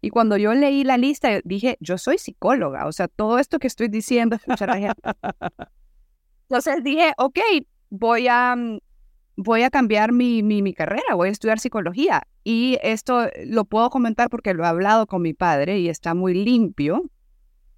Y 0.00 0.10
cuando 0.10 0.36
yo 0.36 0.54
leí 0.54 0.84
la 0.84 0.96
lista, 0.98 1.40
dije, 1.44 1.76
yo 1.80 1.98
soy 1.98 2.18
psicóloga. 2.18 2.86
O 2.86 2.92
sea, 2.92 3.08
todo 3.08 3.38
esto 3.38 3.58
que 3.58 3.66
estoy 3.66 3.88
diciendo, 3.88 4.36
escuchar 4.36 4.70
a 4.70 4.74
la 4.74 4.80
gente. 4.94 5.02
Entonces 6.48 6.82
dije, 6.84 7.12
ok, 7.18 7.38
voy 7.90 8.28
a, 8.28 8.54
mm, 8.56 8.78
voy 9.36 9.62
a 9.62 9.70
cambiar 9.70 10.12
mi, 10.12 10.42
mi, 10.42 10.62
mi 10.62 10.72
carrera, 10.74 11.14
voy 11.14 11.28
a 11.28 11.32
estudiar 11.32 11.58
psicología. 11.58 12.22
Y 12.44 12.78
esto 12.82 13.26
lo 13.46 13.64
puedo 13.64 13.90
comentar 13.90 14.30
porque 14.30 14.54
lo 14.54 14.64
he 14.64 14.66
hablado 14.66 15.06
con 15.06 15.22
mi 15.22 15.34
padre 15.34 15.78
y 15.78 15.88
está 15.88 16.14
muy 16.14 16.34
limpio. 16.34 17.02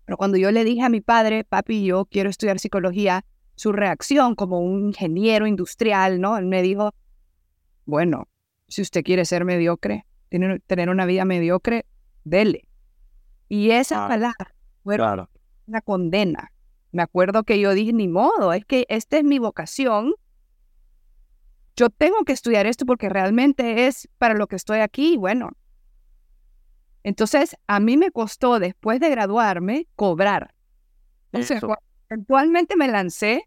Pero 0.05 0.17
cuando 0.19 0.37
yo 0.37 0.51
le 0.51 0.65
dije 0.65 0.83
a 0.83 0.89
mi 0.89 1.01
padre, 1.01 1.45
papi, 1.45 1.85
yo 1.85 2.05
quiero 2.05 2.31
estudiar 2.31 2.59
psicología, 2.59 3.25
su 3.55 3.73
reacción 3.73 4.35
como 4.35 4.61
un 4.61 4.87
ingeniero 4.89 5.47
industrial, 5.47 6.21
¿no? 6.21 6.37
Él 6.37 6.47
me 6.47 6.63
dijo, 6.63 6.93
bueno, 7.85 8.29
si 8.69 8.83
usted 8.83 9.03
quiere 9.03 9.25
ser 9.25 9.45
mediocre, 9.45 10.07
tener, 10.29 10.61
tener 10.67 10.91
una 10.91 11.07
vida 11.07 11.25
mediocre, 11.25 11.87
dele. 12.25 12.69
Y 13.49 13.71
esas 13.71 13.99
Ah, 14.01 14.09
palabras 14.09 14.49
fueron 14.83 15.07
Claro. 15.07 15.31
una 15.67 15.81
condena. 15.81 16.53
Me 16.93 17.03
acuerdo 17.03 17.45
que 17.45 17.59
yo 17.61 17.75
dije, 17.75 17.93
ni 17.93 18.09
modo, 18.09 18.53
es 18.53 18.65
que 18.65 18.87
esta 18.89 19.19
es 19.19 19.25
mi 19.25 19.39
vocación. 19.39 20.15
Yo 21.77 21.91
tengo 21.91 22.25
que 22.25 22.33
estudiar 22.33 22.67
esto 22.67 22.87
porque 22.87 23.09
realmente 23.09 23.87
es 23.87 24.09
para 24.19 24.35
lo 24.35 24.47
que 24.47 24.57
estoy 24.57 24.81
aquí. 24.81 25.15
y 25.15 25.17
Bueno, 25.17 25.51
entonces 27.03 27.57
a 27.67 27.81
mí 27.81 27.97
me 27.97 28.11
costó 28.11 28.59
después 28.59 28.99
de 29.01 29.11
graduarme 29.11 29.87
cobrar. 29.95 30.55
Entonces, 31.33 31.61
eventualmente 32.09 32.77
me 32.77 32.89
lancé, 32.89 33.43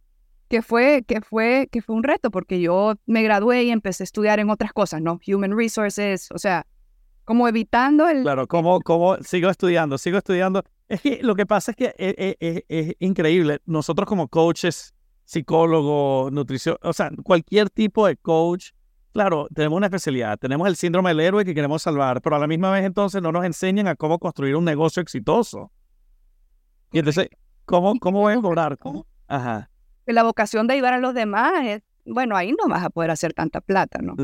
que 0.48 0.62
fue, 0.62 1.04
que 1.08 1.22
fue, 1.22 1.68
que 1.72 1.82
fue 1.82 1.96
un 1.96 2.04
reto 2.04 2.32
porque 2.32 2.60
yo 2.62 2.96
me 3.06 3.22
gradué 3.24 3.64
y 3.64 3.72
empecé 3.72 4.04
a 4.04 4.06
estudiar 4.06 4.40
en 4.40 4.50
otras 4.50 4.74
cosas, 4.74 5.02
¿no? 5.02 5.20
Human 5.28 5.56
Resources, 5.58 6.30
o 6.32 6.38
sea, 6.38 6.66
como 7.26 7.48
evitando 7.48 8.08
el, 8.08 8.24
Claro, 8.24 8.48
¿cómo, 8.48 8.80
cómo 8.82 9.18
sigo 9.18 9.50
estudiando? 9.50 9.98
Sigo 9.98 10.18
estudiando. 10.18 10.64
Es 10.88 11.02
que 11.02 11.20
lo 11.22 11.36
que 11.36 11.46
pasa 11.46 11.72
es 11.72 11.78
que 11.78 11.96
es, 11.98 12.16
es- 12.18 12.36
es- 12.40 12.64
es 12.90 12.96
increíble. 13.00 13.60
Nosotros 13.66 14.08
como 14.08 14.28
coaches, 14.28 14.94
psicólogos, 15.30 16.32
nutrición, 16.32 16.76
o 16.82 16.92
sea, 16.92 17.12
cualquier 17.22 17.70
tipo 17.70 18.08
de 18.08 18.18
coach, 18.18 18.72
claro, 19.14 19.48
tenemos 19.54 19.78
una 19.78 19.86
especialidad. 19.86 20.40
Tenemos 20.40 20.68
el 20.68 20.76
síndrome 20.76 21.12
del 21.12 21.20
héroe 21.20 21.46
que 21.46 21.54
queremos 21.54 21.84
salvar, 21.84 22.20
pero 22.20 22.36
a 22.36 22.40
la 22.40 22.48
misma 22.48 22.72
vez 22.72 22.84
entonces 22.84 23.22
no 23.22 23.32
nos 23.32 23.46
enseñan 23.46 23.88
a 23.88 23.96
cómo 23.96 24.18
construir 24.18 24.56
un 24.56 24.66
negocio 24.66 25.04
exitoso. 25.04 25.72
Y 26.92 26.98
entonces, 26.98 27.30
¿cómo, 27.66 28.00
cómo 28.00 28.22
voy 28.22 28.34
a 28.34 28.42
cobrar? 28.42 28.76
¿Cómo? 28.80 29.06
Ajá. 29.28 29.70
la 30.08 30.24
vocación 30.24 30.66
de 30.66 30.74
ayudar 30.74 30.96
a 30.96 30.98
los 30.98 31.14
demás 31.14 31.54
es, 31.64 31.84
bueno, 32.06 32.36
ahí 32.36 32.52
no 32.60 32.68
vas 32.68 32.84
a 32.84 32.90
poder 32.90 33.12
hacer 33.12 33.34
tanta 33.34 33.62
plata, 33.62 34.00
¿no? 34.02 34.16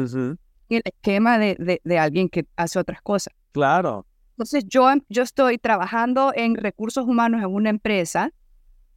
Y 0.69 0.77
el 0.77 0.81
esquema 0.85 1.37
de, 1.37 1.55
de, 1.59 1.81
de 1.83 1.99
alguien 1.99 2.29
que 2.29 2.47
hace 2.55 2.79
otras 2.79 3.03
cosas. 3.03 3.31
Claro. 3.51 4.07
Entonces, 4.31 4.65
yo, 4.67 4.91
yo 5.09 5.21
estoy 5.21 5.59
trabajando 5.59 6.33
en 6.35 6.55
recursos 6.55 7.05
humanos 7.05 7.43
en 7.43 7.53
una 7.53 7.69
empresa, 7.69 8.31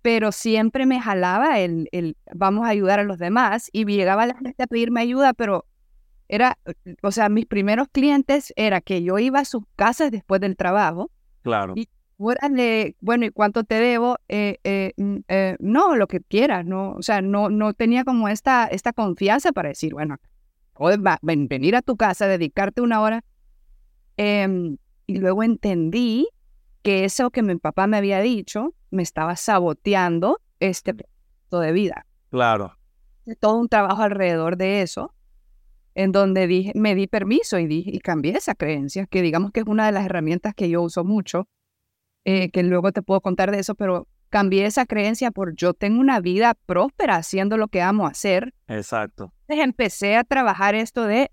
pero 0.08 0.32
siempre 0.32 0.86
me 0.86 1.02
jalaba 1.02 1.58
el, 1.60 1.86
el 1.92 2.16
vamos 2.34 2.64
a 2.64 2.70
ayudar 2.70 2.98
a 2.98 3.02
los 3.02 3.18
demás 3.18 3.68
y 3.74 3.84
llegaba 3.84 4.24
la 4.26 4.34
gente 4.38 4.62
a 4.62 4.66
pedirme 4.66 5.02
ayuda, 5.02 5.34
pero 5.34 5.66
era, 6.28 6.58
o 7.02 7.12
sea, 7.12 7.28
mis 7.28 7.44
primeros 7.44 7.88
clientes 7.92 8.54
era 8.56 8.80
que 8.80 9.02
yo 9.02 9.18
iba 9.18 9.40
a 9.40 9.44
sus 9.44 9.64
casas 9.76 10.10
después 10.10 10.40
del 10.40 10.56
trabajo 10.56 11.10
Claro. 11.42 11.74
Y- 11.76 11.90
Órale, 12.16 12.96
bueno, 13.00 13.26
¿y 13.26 13.30
cuánto 13.30 13.64
te 13.64 13.74
debo? 13.74 14.16
Eh, 14.30 14.56
eh, 14.64 14.92
mm, 14.96 15.16
eh, 15.28 15.56
no, 15.60 15.94
lo 15.94 16.06
que 16.06 16.20
quieras, 16.20 16.64
no, 16.64 16.92
o 16.92 17.02
sea, 17.02 17.20
no, 17.20 17.50
no 17.50 17.74
tenía 17.74 18.02
como 18.04 18.30
esta, 18.30 18.64
esta 18.66 18.94
confianza 18.94 19.52
para 19.52 19.68
decir, 19.68 19.92
bueno, 19.92 20.16
va- 20.80 21.18
ven- 21.20 21.48
venir 21.48 21.76
a 21.76 21.82
tu 21.82 21.98
casa, 21.98 22.26
dedicarte 22.26 22.80
una 22.80 23.02
hora. 23.02 23.24
Em, 24.16 24.78
y 25.06 25.18
luego 25.18 25.42
entendí 25.42 26.28
que 26.82 27.04
eso 27.04 27.30
que 27.30 27.42
mi 27.42 27.56
papá 27.56 27.86
me 27.86 27.98
había 27.98 28.20
dicho 28.20 28.74
me 28.90 29.02
estaba 29.02 29.36
saboteando 29.36 30.40
este 30.60 30.94
proyecto 30.94 31.60
de 31.60 31.72
vida. 31.72 32.06
Claro. 32.30 32.76
Todo 33.40 33.56
un 33.58 33.68
trabajo 33.68 34.02
alrededor 34.02 34.56
de 34.56 34.82
eso, 34.82 35.14
en 35.94 36.12
donde 36.12 36.46
dije, 36.46 36.72
me 36.74 36.94
di 36.94 37.06
permiso 37.06 37.58
y, 37.58 37.66
dije, 37.66 37.90
y 37.92 37.98
cambié 38.00 38.36
esa 38.36 38.54
creencia, 38.54 39.06
que 39.06 39.22
digamos 39.22 39.52
que 39.52 39.60
es 39.60 39.66
una 39.66 39.86
de 39.86 39.92
las 39.92 40.06
herramientas 40.06 40.54
que 40.54 40.68
yo 40.68 40.82
uso 40.82 41.04
mucho, 41.04 41.48
eh, 42.24 42.50
que 42.50 42.62
luego 42.62 42.92
te 42.92 43.02
puedo 43.02 43.20
contar 43.20 43.50
de 43.50 43.58
eso, 43.58 43.74
pero 43.74 44.08
cambié 44.30 44.66
esa 44.66 44.86
creencia 44.86 45.30
por 45.30 45.54
yo 45.54 45.74
tengo 45.74 46.00
una 46.00 46.20
vida 46.20 46.54
próspera 46.66 47.16
haciendo 47.16 47.56
lo 47.56 47.68
que 47.68 47.82
amo 47.82 48.06
hacer. 48.06 48.54
Exacto. 48.66 49.32
Entonces 49.42 49.64
empecé 49.64 50.16
a 50.16 50.24
trabajar 50.24 50.74
esto 50.74 51.04
de 51.04 51.30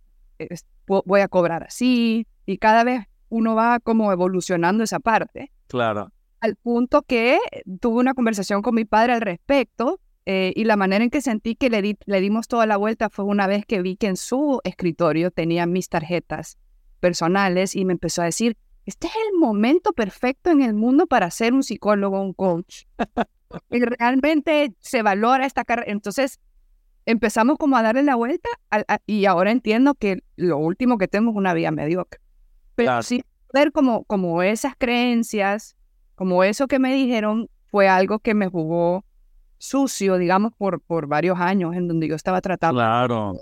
voy 0.85 1.21
a 1.21 1.27
cobrar 1.27 1.63
así 1.63 2.27
y 2.45 2.57
cada 2.57 2.83
vez 2.83 3.05
uno 3.29 3.55
va 3.55 3.79
como 3.79 4.11
evolucionando 4.11 4.83
esa 4.83 4.99
parte 4.99 5.51
Claro. 5.67 6.11
Al 6.45 6.55
punto 6.55 7.01
que 7.01 7.37
tuve 7.81 7.99
una 7.99 8.13
conversación 8.13 8.61
con 8.61 8.73
mi 8.75 8.85
padre 8.85 9.13
al 9.13 9.21
respecto 9.21 9.99
eh, 10.25 10.53
y 10.55 10.63
la 10.63 10.75
manera 10.77 11.03
en 11.03 11.09
que 11.09 11.21
sentí 11.21 11.55
que 11.55 11.69
le, 11.69 11.81
di- 11.81 11.97
le 12.05 12.21
dimos 12.21 12.47
toda 12.47 12.65
la 12.65 12.77
vuelta 12.77 13.09
fue 13.09 13.25
una 13.25 13.45
vez 13.47 13.65
que 13.65 13.81
vi 13.81 13.95
que 13.97 14.07
en 14.07 14.17
su 14.17 14.59
escritorio 14.63 15.29
tenía 15.31 15.65
mis 15.65 15.89
tarjetas 15.89 16.57
personales 16.99 17.75
y 17.75 17.85
me 17.85 17.93
empezó 17.93 18.21
a 18.21 18.25
decir, 18.25 18.57
este 18.85 19.07
es 19.07 19.13
el 19.31 19.37
momento 19.39 19.93
perfecto 19.93 20.49
en 20.49 20.61
el 20.61 20.73
mundo 20.73 21.05
para 21.07 21.29
ser 21.29 21.53
un 21.53 21.61
psicólogo, 21.63 22.21
un 22.21 22.33
coach. 22.33 22.83
y 23.69 23.79
realmente 23.81 24.73
se 24.79 25.01
valora 25.03 25.45
esta 25.45 25.63
carrera. 25.63 25.91
Entonces 25.91 26.39
empezamos 27.05 27.57
como 27.57 27.77
a 27.77 27.83
darle 27.83 28.03
la 28.03 28.15
vuelta 28.15 28.49
a- 28.71 28.99
y 29.05 29.25
ahora 29.25 29.51
entiendo 29.51 29.93
que 29.95 30.23
lo 30.35 30.57
último 30.57 30.97
que 30.97 31.07
tengo 31.07 31.29
es 31.31 31.37
una 31.37 31.53
vida 31.53 31.69
mediocre. 31.71 32.19
Pero 32.75 32.87
Claro. 32.87 33.03
sí 33.03 33.23
ver 33.53 33.71
como, 33.71 34.03
como 34.05 34.41
esas 34.43 34.73
creencias, 34.77 35.75
como 36.15 36.43
eso 36.43 36.67
que 36.67 36.79
me 36.79 36.93
dijeron, 36.93 37.49
fue 37.67 37.87
algo 37.87 38.19
que 38.19 38.33
me 38.33 38.47
jugó 38.47 39.05
sucio, 39.57 40.17
digamos, 40.17 40.53
por, 40.57 40.81
por 40.81 41.07
varios 41.07 41.39
años 41.39 41.75
en 41.75 41.87
donde 41.87 42.07
yo 42.07 42.15
estaba 42.15 42.41
tratando 42.41 42.75
Claro. 42.79 43.33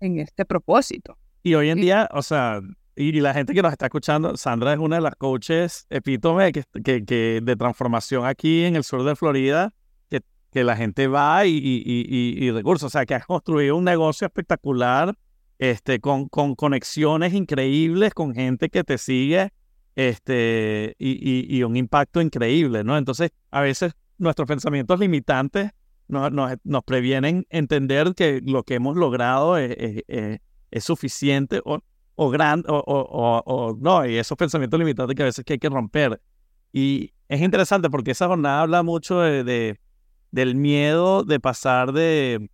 en 0.00 0.18
este 0.18 0.44
propósito. 0.44 1.16
Y 1.42 1.54
hoy 1.54 1.70
en 1.70 1.78
Y- 1.78 1.82
día, 1.82 2.08
o 2.12 2.22
sea, 2.22 2.60
y 2.96 3.12
la 3.20 3.34
gente 3.34 3.54
que 3.54 3.62
nos 3.62 3.72
está 3.72 3.86
escuchando, 3.86 4.36
Sandra 4.36 4.72
es 4.72 4.78
una 4.78 4.96
de 4.96 5.02
las 5.02 5.16
coaches 5.16 5.86
epítome 5.90 6.52
que, 6.52 6.64
que, 6.84 7.04
que 7.04 7.40
de 7.42 7.56
transformación 7.56 8.24
aquí 8.24 8.64
en 8.64 8.76
el 8.76 8.84
sur 8.84 9.02
de 9.02 9.16
Florida, 9.16 9.74
que, 10.08 10.20
que 10.52 10.62
la 10.64 10.76
gente 10.76 11.08
va 11.08 11.44
y, 11.44 11.50
y, 11.56 11.82
y, 11.84 12.06
y- 12.08 12.44
y 12.46 12.50
recursos, 12.52 12.86
o 12.86 12.90
sea, 12.90 13.04
que 13.04 13.14
has 13.14 13.26
construido 13.26 13.76
un 13.76 13.84
negocio 13.84 14.26
espectacular, 14.26 15.14
este, 15.58 15.98
con, 16.00 16.28
con 16.28 16.54
conexiones 16.54 17.32
increíbles, 17.32 18.12
con 18.14 18.34
gente 18.34 18.68
que 18.68 18.84
te 18.84 18.98
sigue, 18.98 19.50
este, 19.96 20.94
y, 20.98 21.56
y, 21.56 21.62
un 21.62 21.76
impacto 21.76 22.20
increíble, 22.20 22.82
¿no? 22.84 22.96
Entonces, 22.98 23.30
a 23.50 23.60
veces 23.60 23.92
nuestros 24.18 24.48
pensamientos 24.48 24.98
limitantes 24.98 25.70
nos, 26.08 26.32
nos, 26.32 26.52
nos 26.64 26.82
previenen 26.84 27.46
entender 27.50 28.14
que 28.14 28.40
lo 28.44 28.62
que 28.64 28.74
hemos 28.74 28.96
logrado 28.96 29.56
es, 29.56 29.74
es- 29.78 30.40
es- 30.70 30.84
suficiente 30.84 31.60
o, 31.64 31.78
o 32.16 32.30
grande 32.30 32.66
o, 32.68 32.76
o- 32.78 33.42
o- 33.46 33.78
no, 33.80 34.04
y 34.04 34.16
esos 34.16 34.36
pensamientos 34.36 34.78
limitantes 34.80 35.14
que 35.14 35.22
a 35.22 35.26
veces 35.26 35.44
hay 35.48 35.58
que 35.58 35.68
romper. 35.68 36.20
Y 36.72 37.12
es 37.28 37.40
interesante 37.40 37.88
porque 37.88 38.10
esa 38.10 38.26
jornada 38.26 38.62
habla 38.62 38.82
mucho 38.82 39.20
de, 39.20 39.44
de- 39.44 39.80
del 40.32 40.56
miedo 40.56 41.22
de 41.22 41.38
pasar 41.38 41.92
de, 41.92 42.50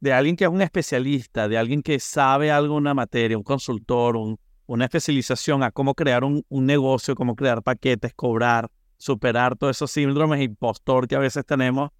de 0.00 0.12
alguien 0.12 0.36
que 0.36 0.44
es 0.44 0.50
un 0.50 0.60
especialista, 0.60 1.48
de 1.48 1.56
alguien 1.56 1.82
que 1.82 1.98
sabe 1.98 2.50
algo 2.50 2.74
una 2.76 2.92
materia, 2.92 3.38
un 3.38 3.42
consultor, 3.44 4.16
un- 4.16 4.38
una 4.72 4.86
especialización 4.86 5.62
a 5.62 5.70
cómo 5.70 5.94
crear 5.94 6.24
un, 6.24 6.44
un 6.48 6.64
negocio, 6.64 7.14
cómo 7.14 7.36
crear 7.36 7.62
paquetes, 7.62 8.14
cobrar, 8.14 8.70
superar 8.96 9.54
todos 9.54 9.76
esos 9.76 9.90
síndromes 9.90 10.40
impostor 10.40 11.06
que 11.06 11.14
a 11.14 11.18
veces 11.18 11.44
tenemos 11.44 11.90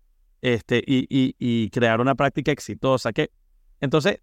este, 0.41 0.83
y, 0.87 1.07
y- 1.11 1.35
y 1.39 1.69
crear 1.69 2.01
una 2.01 2.15
práctica 2.15 2.51
exitosa. 2.51 3.13
Que, 3.13 3.31
entonces, 3.81 4.21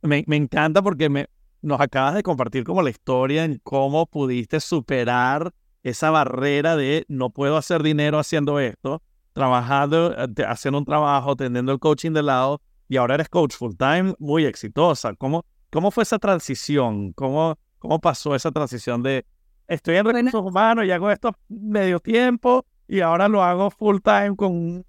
me, 0.00 0.24
me 0.26 0.36
encanta 0.36 0.80
porque 0.80 1.10
me, 1.10 1.26
nos 1.60 1.82
acabas 1.82 2.14
de 2.14 2.22
compartir 2.22 2.64
como 2.64 2.80
la 2.80 2.88
historia 2.88 3.44
en 3.44 3.60
cómo 3.62 4.06
pudiste 4.06 4.58
superar 4.60 5.52
esa 5.82 6.10
barrera 6.10 6.76
de 6.76 7.04
no 7.08 7.28
puedo 7.28 7.58
hacer 7.58 7.82
dinero 7.82 8.18
haciendo 8.18 8.58
esto, 8.58 9.02
trabajando, 9.34 10.14
eh, 10.16 10.28
haciendo 10.48 10.78
un 10.78 10.86
trabajo, 10.86 11.36
teniendo 11.36 11.72
el 11.72 11.78
coaching 11.78 12.12
de 12.12 12.22
lado 12.22 12.62
y 12.88 12.96
ahora 12.96 13.16
eres 13.16 13.28
coach 13.28 13.54
full 13.54 13.74
time, 13.76 14.14
muy 14.18 14.46
exitosa. 14.46 15.12
¿Cómo, 15.14 15.44
cómo 15.70 15.90
fue 15.90 16.04
esa 16.04 16.18
transición? 16.18 17.12
¿Cómo, 17.12 17.58
¿Cómo 17.82 17.98
pasó 18.00 18.36
esa 18.36 18.52
transición 18.52 19.02
de 19.02 19.26
estoy 19.66 19.96
en 19.96 20.04
recursos 20.04 20.40
humanos 20.40 20.84
y 20.84 20.92
hago 20.92 21.10
esto 21.10 21.36
medio 21.48 21.98
tiempo 21.98 22.64
y 22.86 23.00
ahora 23.00 23.26
lo 23.26 23.42
hago 23.42 23.72
full 23.72 23.98
time 24.04 24.36
con, 24.36 24.86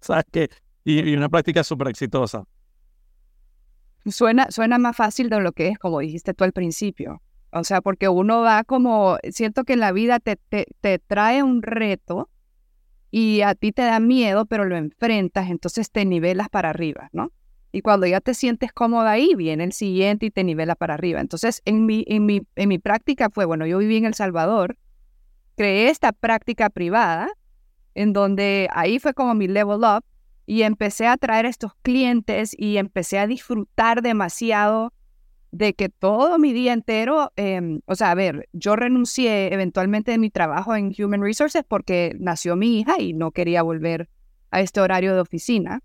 ¿sabes 0.00 0.24
qué? 0.32 0.50
Y, 0.82 1.08
y 1.08 1.14
una 1.14 1.28
práctica 1.28 1.62
súper 1.62 1.86
exitosa. 1.86 2.42
Suena, 4.06 4.50
suena 4.50 4.76
más 4.76 4.96
fácil 4.96 5.30
de 5.30 5.40
lo 5.40 5.52
que 5.52 5.68
es, 5.68 5.78
como 5.78 6.00
dijiste 6.00 6.34
tú 6.34 6.42
al 6.42 6.50
principio. 6.50 7.22
O 7.52 7.62
sea, 7.62 7.80
porque 7.80 8.08
uno 8.08 8.40
va 8.40 8.64
como, 8.64 9.18
siento 9.30 9.62
que 9.62 9.76
la 9.76 9.92
vida 9.92 10.18
te, 10.18 10.34
te, 10.34 10.66
te 10.80 10.98
trae 10.98 11.44
un 11.44 11.62
reto 11.62 12.28
y 13.12 13.42
a 13.42 13.54
ti 13.54 13.70
te 13.70 13.82
da 13.82 14.00
miedo, 14.00 14.46
pero 14.46 14.64
lo 14.64 14.76
enfrentas, 14.76 15.48
entonces 15.48 15.92
te 15.92 16.04
nivelas 16.04 16.48
para 16.48 16.70
arriba, 16.70 17.08
¿no? 17.12 17.30
Y 17.76 17.82
cuando 17.82 18.06
ya 18.06 18.22
te 18.22 18.32
sientes 18.32 18.72
cómoda 18.72 19.10
ahí, 19.10 19.34
viene 19.34 19.62
el 19.62 19.74
siguiente 19.74 20.24
y 20.24 20.30
te 20.30 20.42
nivela 20.44 20.76
para 20.76 20.94
arriba. 20.94 21.20
Entonces, 21.20 21.60
en 21.66 21.84
mi, 21.84 22.06
en 22.08 22.24
mi, 22.24 22.40
en 22.54 22.70
mi 22.70 22.78
práctica 22.78 23.28
fue, 23.28 23.44
bueno, 23.44 23.66
yo 23.66 23.76
viví 23.76 23.98
en 23.98 24.06
El 24.06 24.14
Salvador, 24.14 24.78
creé 25.58 25.90
esta 25.90 26.12
práctica 26.12 26.70
privada, 26.70 27.28
en 27.94 28.14
donde 28.14 28.70
ahí 28.72 28.98
fue 28.98 29.12
como 29.12 29.34
mi 29.34 29.46
level 29.46 29.80
up, 29.80 30.02
y 30.46 30.62
empecé 30.62 31.06
a 31.06 31.18
traer 31.18 31.44
estos 31.44 31.72
clientes 31.82 32.56
y 32.58 32.78
empecé 32.78 33.18
a 33.18 33.26
disfrutar 33.26 34.00
demasiado 34.00 34.94
de 35.50 35.74
que 35.74 35.90
todo 35.90 36.38
mi 36.38 36.54
día 36.54 36.72
entero, 36.72 37.30
em, 37.36 37.82
o 37.84 37.94
sea, 37.94 38.12
a 38.12 38.14
ver, 38.14 38.48
yo 38.54 38.74
renuncié 38.76 39.52
eventualmente 39.52 40.12
de 40.12 40.18
mi 40.18 40.30
trabajo 40.30 40.74
en 40.74 40.94
Human 40.98 41.20
Resources 41.20 41.62
porque 41.68 42.16
nació 42.18 42.56
mi 42.56 42.80
hija 42.80 42.98
y 42.98 43.12
no 43.12 43.32
quería 43.32 43.60
volver 43.60 44.08
a 44.50 44.62
este 44.62 44.80
horario 44.80 45.14
de 45.14 45.20
oficina. 45.20 45.82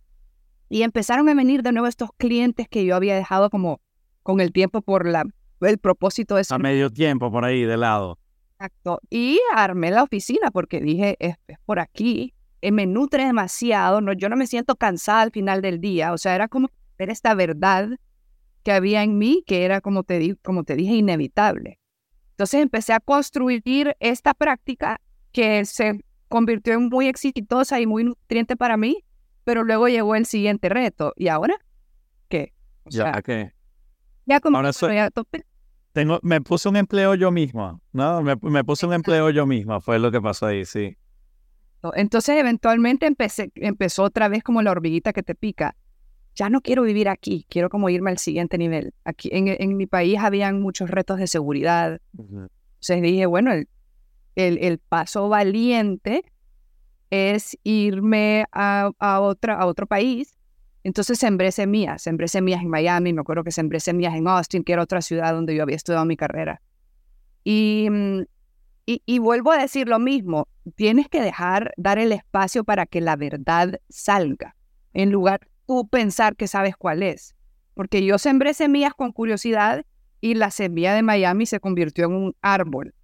Y 0.71 0.83
empezaron 0.83 1.27
a 1.27 1.33
venir 1.33 1.63
de 1.63 1.73
nuevo 1.73 1.85
estos 1.87 2.11
clientes 2.15 2.65
que 2.69 2.85
yo 2.85 2.95
había 2.95 3.13
dejado 3.13 3.49
como 3.49 3.81
con 4.23 4.39
el 4.39 4.53
tiempo 4.53 4.81
por 4.81 5.05
la, 5.05 5.25
el 5.59 5.77
propósito 5.79 6.35
de 6.35 6.45
A 6.49 6.57
medio 6.57 6.89
tiempo 6.89 7.29
por 7.29 7.43
ahí 7.43 7.63
de 7.63 7.75
lado. 7.75 8.17
Exacto. 8.53 9.01
Y 9.09 9.37
armé 9.53 9.91
la 9.91 10.01
oficina 10.03 10.49
porque 10.49 10.79
dije, 10.79 11.17
es, 11.19 11.35
es 11.47 11.57
por 11.65 11.79
aquí, 11.79 12.33
eh, 12.61 12.71
me 12.71 12.85
nutre 12.85 13.25
demasiado, 13.25 13.99
no, 13.99 14.13
yo 14.13 14.29
no 14.29 14.37
me 14.37 14.47
siento 14.47 14.77
cansada 14.77 15.23
al 15.23 15.31
final 15.31 15.61
del 15.61 15.81
día, 15.81 16.13
o 16.13 16.17
sea, 16.17 16.35
era 16.35 16.47
como 16.47 16.69
ver 16.97 17.09
esta 17.09 17.33
verdad 17.33 17.89
que 18.63 18.71
había 18.71 19.03
en 19.03 19.17
mí, 19.17 19.43
que 19.45 19.65
era, 19.65 19.81
como 19.81 20.03
te, 20.03 20.19
di- 20.19 20.35
como 20.41 20.63
te 20.63 20.75
dije, 20.77 20.93
inevitable. 20.93 21.79
Entonces 22.29 22.61
empecé 22.61 22.93
a 22.93 23.01
construir 23.01 23.61
esta 23.99 24.33
práctica 24.33 25.01
que 25.33 25.65
se 25.65 25.99
convirtió 26.29 26.75
en 26.75 26.87
muy 26.87 27.07
exitosa 27.07 27.81
y 27.81 27.87
muy 27.87 28.05
nutriente 28.05 28.55
para 28.55 28.77
mí, 28.77 29.03
pero 29.43 29.63
luego 29.63 29.87
llegó 29.87 30.15
el 30.15 30.25
siguiente 30.25 30.69
reto. 30.69 31.13
¿Y 31.15 31.27
ahora? 31.27 31.55
¿Qué? 32.29 32.53
O 32.83 32.89
Ya 32.89 33.03
sea, 33.11 33.21
que 33.21 33.51
ya 34.25 34.39
como 34.39 34.57
ahora 34.57 34.73
soy- 34.73 34.95
ya 34.95 35.09
topé- 35.09 35.43
tengo, 35.93 36.19
me 36.23 36.39
puse 36.41 36.69
un 36.69 36.77
empleo 36.77 37.15
yo 37.15 37.31
mismo, 37.31 37.81
¿no? 37.91 38.21
Me, 38.21 38.35
me 38.41 38.63
puse 38.63 38.85
un 38.85 38.93
empleo 38.93 39.29
yo 39.29 39.45
misma, 39.45 39.81
fue 39.81 39.99
lo 39.99 40.11
que 40.11 40.21
pasó 40.21 40.45
ahí, 40.47 40.63
sí. 40.65 40.95
Entonces, 41.95 42.37
eventualmente 42.37 43.07
empecé, 43.07 43.51
empezó 43.55 44.03
otra 44.03 44.27
vez 44.29 44.43
como 44.43 44.61
la 44.61 44.69
hormiguita 44.71 45.13
que 45.13 45.23
te 45.23 45.33
pica. 45.33 45.75
Ya 46.35 46.47
no 46.49 46.61
quiero 46.61 46.83
vivir 46.83 47.09
aquí, 47.09 47.45
quiero 47.49 47.69
como 47.69 47.89
irme 47.89 48.11
al 48.11 48.19
siguiente 48.19 48.57
nivel. 48.59 48.93
Aquí 49.03 49.29
en, 49.31 49.47
en 49.47 49.75
mi 49.75 49.87
país 49.87 50.19
habían 50.19 50.61
muchos 50.61 50.89
retos 50.91 51.17
de 51.17 51.25
seguridad. 51.27 51.99
Entonces 52.17 53.01
dije, 53.01 53.25
bueno, 53.25 53.51
el, 53.51 53.67
el, 54.35 54.59
el 54.59 54.77
paso 54.77 55.27
valiente 55.27 56.23
es 57.11 57.57
irme 57.63 58.45
a, 58.51 58.89
a, 58.97 59.19
otra, 59.19 59.55
a 59.55 59.67
otro 59.67 59.85
país. 59.85 60.35
Entonces 60.83 61.19
sembré 61.19 61.51
semillas, 61.51 62.01
sembré 62.01 62.27
semillas 62.27 62.61
en 62.63 62.69
Miami, 62.69 63.13
me 63.13 63.21
acuerdo 63.21 63.43
que 63.43 63.51
sembré 63.51 63.79
semillas 63.79 64.15
en 64.15 64.27
Austin, 64.27 64.63
que 64.63 64.73
era 64.73 64.81
otra 64.81 65.01
ciudad 65.01 65.33
donde 65.33 65.55
yo 65.55 65.61
había 65.61 65.75
estudiado 65.75 66.05
mi 66.05 66.17
carrera. 66.17 66.59
Y, 67.43 67.87
mm, 67.91 68.21
y, 68.87 69.03
y 69.05 69.19
vuelvo 69.19 69.51
a 69.51 69.57
decir 69.59 69.87
lo 69.87 69.99
mismo, 69.99 70.47
tienes 70.75 71.07
que 71.07 71.21
dejar, 71.21 71.71
dar 71.77 71.99
el 71.99 72.11
espacio 72.11 72.63
para 72.63 72.87
que 72.87 72.99
la 72.99 73.15
verdad 73.15 73.79
salga, 73.89 74.55
en 74.93 75.11
lugar 75.11 75.41
tú 75.67 75.87
pensar 75.87 76.35
que 76.35 76.47
sabes 76.47 76.75
cuál 76.75 77.03
es. 77.03 77.35
Porque 77.75 78.03
yo 78.03 78.17
sembré 78.17 78.53
semillas 78.55 78.93
con 78.95 79.11
curiosidad 79.11 79.85
y 80.19 80.33
la 80.33 80.49
semilla 80.49 80.93
de 80.95 81.03
Miami 81.03 81.45
se 81.45 81.59
convirtió 81.59 82.05
en 82.05 82.13
un 82.13 82.35
árbol. 82.41 82.95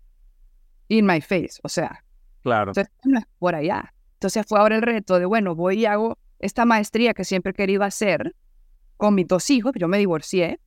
In 0.88 1.06
my 1.06 1.22
face, 1.22 1.60
o 1.64 1.70
sea, 1.70 2.04
Claro. 2.42 2.72
entonces 2.72 2.92
no 3.04 3.20
es 3.20 3.26
por 3.38 3.54
allá. 3.54 3.94
Entonces 4.18 4.46
fue 4.48 4.60
ahora 4.60 4.76
el 4.76 4.82
reto 4.82 5.20
de, 5.20 5.26
bueno, 5.26 5.54
voy 5.54 5.82
y 5.82 5.86
hago 5.86 6.18
esta 6.40 6.66
maestría 6.66 7.14
que 7.14 7.24
siempre 7.24 7.52
he 7.52 7.54
querido 7.54 7.84
hacer 7.84 8.36
con 8.98 9.14
mis 9.14 9.28
dos 9.28 9.48
hijos, 9.52 9.74
yo 9.76 9.88
me 9.88 10.00
divorcié, 10.00 10.60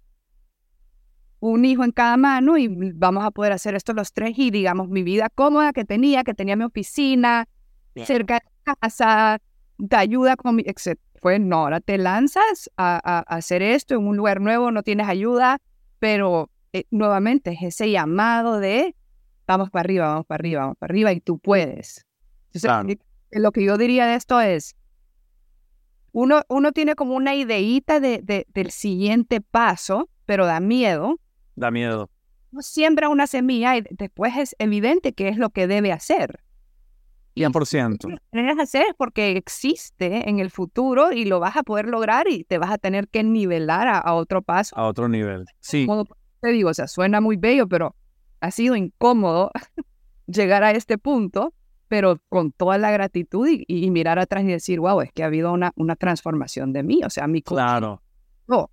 un 1.41 1.65
hijo 1.65 1.83
en 1.83 1.91
cada 1.91 2.17
mano 2.17 2.59
y 2.59 2.69
vamos 2.95 3.25
a 3.25 3.31
poder 3.33 3.53
hacer 3.53 3.75
esto 3.75 3.93
los 3.93 4.13
tres 4.13 4.39
y 4.39 4.51
digamos 4.51 4.89
mi 4.89 5.03
vida 5.03 5.29
cómoda 5.35 5.73
que 5.73 5.85
tenía, 5.85 6.23
que 6.23 6.35
tenía 6.35 6.55
mi 6.55 6.65
oficina 6.65 7.49
Bien. 7.95 8.07
cerca 8.07 8.35
de 8.35 8.75
casa, 8.81 9.39
te 9.89 9.97
ayuda 9.97 10.37
con 10.37 10.57
mi, 10.57 10.63
etc. 10.67 10.97
Fue, 11.17 11.39
no, 11.41 11.57
ahora 11.57 11.81
te 11.81 11.99
lanzas 11.99 12.71
a, 12.77 13.01
a- 13.03 13.19
a 13.27 13.37
hacer 13.37 13.63
esto 13.63 13.95
en 13.95 14.07
un 14.07 14.17
lugar 14.17 14.41
nuevo, 14.41 14.71
no 14.71 14.83
tienes 14.85 15.09
ayuda, 15.09 15.59
pero 15.99 16.51
eh, 16.73 16.85
nuevamente 16.91 17.51
es 17.53 17.63
ese 17.63 17.91
llamado 17.91 18.61
de 18.61 18.95
vamos 19.47 19.71
para 19.71 19.81
arriba, 19.81 20.07
vamos 20.09 20.27
para 20.27 20.37
arriba, 20.41 20.61
vamos 20.63 20.77
para 20.79 20.93
arriba 20.93 21.13
y 21.13 21.21
tú 21.21 21.39
puedes. 21.39 22.07
Entonces, 22.53 22.63
Claro. 22.63 22.89
Lo 23.33 23.53
que 23.53 23.65
yo 23.65 23.77
diría 23.79 24.07
de 24.07 24.15
esto 24.17 24.41
es, 24.41 24.77
uno, 26.13 26.43
uno 26.49 26.73
tiene 26.73 26.95
como 26.95 27.15
una 27.15 27.35
ideíta 27.35 28.01
de, 28.01 28.21
de- 28.23 28.47
del 28.53 28.71
siguiente 28.71 29.41
paso, 29.41 30.09
pero 30.27 30.47
da 30.47 30.61
miedo. 30.61 31.19
Da 31.55 31.71
miedo. 31.71 32.11
Uno 32.53 32.63
siembra 32.63 33.09
una 33.09 33.27
semilla 33.29 33.77
y 33.77 33.85
después 33.91 34.37
es 34.37 34.57
evidente 34.59 35.13
qué 35.13 35.29
es 35.29 35.37
lo 35.37 35.51
que 35.51 35.67
debe 35.69 35.93
hacer. 35.93 36.41
100%. 37.37 38.09
Lo 38.09 38.17
que 38.33 38.39
debes 38.39 38.59
hacer 38.59 38.83
es 38.89 38.95
porque 38.99 39.37
existe 39.37 40.29
en 40.29 40.41
el 40.41 40.51
futuro 40.51 41.13
y 41.13 41.25
lo 41.25 41.39
vas 41.39 41.57
a 41.57 41.63
poder 41.63 41.87
lograr 41.87 42.27
y 42.29 42.43
te 42.45 42.59
vas 42.59 42.71
a 42.73 42.79
tener 42.79 43.09
que 43.09 43.23
nivelar 43.23 43.87
a, 43.87 43.99
a 43.99 44.15
otro 44.15 44.43
paso. 44.43 44.77
A 44.77 44.85
otro 44.87 45.09
nivel. 45.09 45.45
Sí, 45.61 45.87
Como 45.87 46.07
te 46.41 46.49
digo, 46.51 46.71
o 46.71 46.75
sea, 46.75 46.89
suena 46.89 47.21
muy 47.21 47.37
bello, 47.37 47.69
pero 47.69 47.95
ha 48.41 48.51
sido 48.51 48.75
incómodo 48.75 49.53
llegar 50.27 50.65
a 50.65 50.73
este 50.73 50.99
punto, 50.99 51.55
pero 51.91 52.21
con 52.29 52.53
toda 52.53 52.79
la 52.79 52.93
gratitud 52.93 53.49
y, 53.49 53.65
y 53.67 53.91
mirar 53.91 54.21
atrás 54.21 54.45
y 54.45 54.47
decir, 54.47 54.79
wow, 54.79 55.01
es 55.01 55.11
que 55.13 55.25
ha 55.25 55.27
habido 55.27 55.53
una, 55.53 55.73
una 55.75 55.97
transformación 55.97 56.73
de 56.73 56.85
mí, 56.85 57.01
o 57.05 57.11
sea, 57.11 57.27
mi, 57.27 57.43
claro. 57.43 58.01
no, 58.47 58.71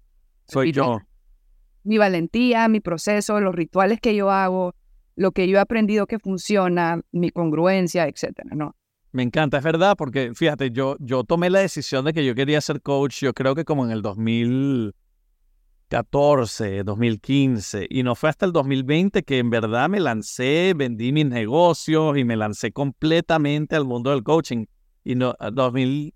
Soy 0.47 0.71
yo. 0.71 0.99
mi 1.84 1.97
valentía, 1.97 2.67
mi 2.67 2.80
proceso, 2.80 3.41
los 3.41 3.56
rituales 3.56 3.99
que 3.99 4.15
yo 4.15 4.30
hago, 4.30 4.75
lo 5.15 5.32
que 5.32 5.47
yo 5.47 5.58
he 5.58 5.60
aprendido 5.60 6.06
que 6.06 6.19
funciona, 6.19 7.01
mi 7.12 7.32
congruencia, 7.32 8.08
etcétera, 8.08 8.51
¿no? 8.53 8.75
Me 9.13 9.23
encanta, 9.23 9.58
es 9.58 9.63
verdad, 9.63 9.95
porque 9.97 10.34
fíjate, 10.36 10.69
yo, 10.69 10.95
yo 10.99 11.23
tomé 11.23 11.49
la 11.49 11.58
decisión 11.58 12.06
de 12.06 12.13
que 12.13 12.23
yo 12.23 12.36
quería 12.36 12.62
ser 12.62 12.84
coach, 12.84 13.21
yo 13.23 13.34
creo 13.34 13.56
que 13.56 13.65
como 13.65 13.84
en 13.84 13.89
el 13.89 14.03
2014, 15.89 16.84
2015, 16.84 17.88
y 17.89 18.04
no 18.04 18.15
fue 18.15 18.30
hasta 18.30 18.45
el 18.45 18.52
2020 18.52 19.23
que 19.23 19.39
en 19.39 19.50
verdad 19.50 19.88
me 19.89 20.00
lancé, 20.00 20.73
vendí 20.76 21.12
mis 21.12 21.26
negocios 21.26 22.17
y 22.17 22.23
me 22.26 22.36
lancé 22.36 22.71
completamente 22.71 23.76
al 23.76 23.86
mundo 23.86 24.10
del 24.12 24.23
coaching. 24.23 24.65
Y 25.04 25.15
no, 25.15 25.34
a 25.39 25.50
2000, 25.50 26.13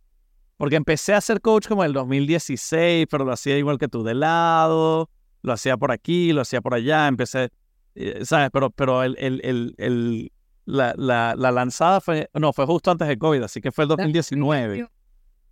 porque 0.57 0.75
empecé 0.75 1.13
a 1.13 1.21
ser 1.21 1.39
coach 1.41 1.67
como 1.67 1.84
en 1.84 1.88
el 1.88 1.93
2016, 1.93 3.07
pero 3.10 3.23
lo 3.23 3.31
hacía 3.31 3.57
igual 3.57 3.77
que 3.77 3.88
tú 3.88 4.03
de 4.03 4.13
lado, 4.13 5.10
lo 5.41 5.53
hacía 5.53 5.77
por 5.77 5.91
aquí, 5.91 6.34
lo 6.34 6.41
hacía 6.41 6.62
por 6.62 6.73
allá, 6.73 7.07
empecé, 7.07 7.49
eh, 7.95 8.25
¿sabes? 8.25 8.49
Pero, 8.51 8.69
pero 8.71 9.03
el, 9.03 9.15
el, 9.19 9.41
el, 9.43 9.75
el- 9.77 10.31
la, 10.65 10.93
la, 10.95 11.34
la 11.36 11.51
lanzada 11.51 11.99
fue, 12.01 12.29
no, 12.36 12.53
fue 12.53 12.65
justo 12.67 12.91
antes 12.91 13.07
de 13.07 13.17
COVID, 13.17 13.41
así 13.41 13.62
que 13.62 13.71
fue 13.71 13.86
el 13.86 13.88
2019. 13.89 14.88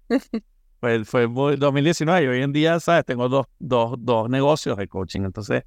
Fue, 0.80 1.04
fue 1.04 1.28
muy- 1.28 1.58
2019 1.58 2.24
y 2.24 2.28
hoy 2.28 2.42
en 2.42 2.54
día, 2.54 2.80
¿sabes? 2.80 3.04
Tengo 3.06 3.28
dos, 3.28 3.48
dos, 3.60 3.96
dos 4.00 4.30
negocios 4.30 4.78
de 4.78 4.88
coaching, 4.88 5.22
entonces, 5.22 5.63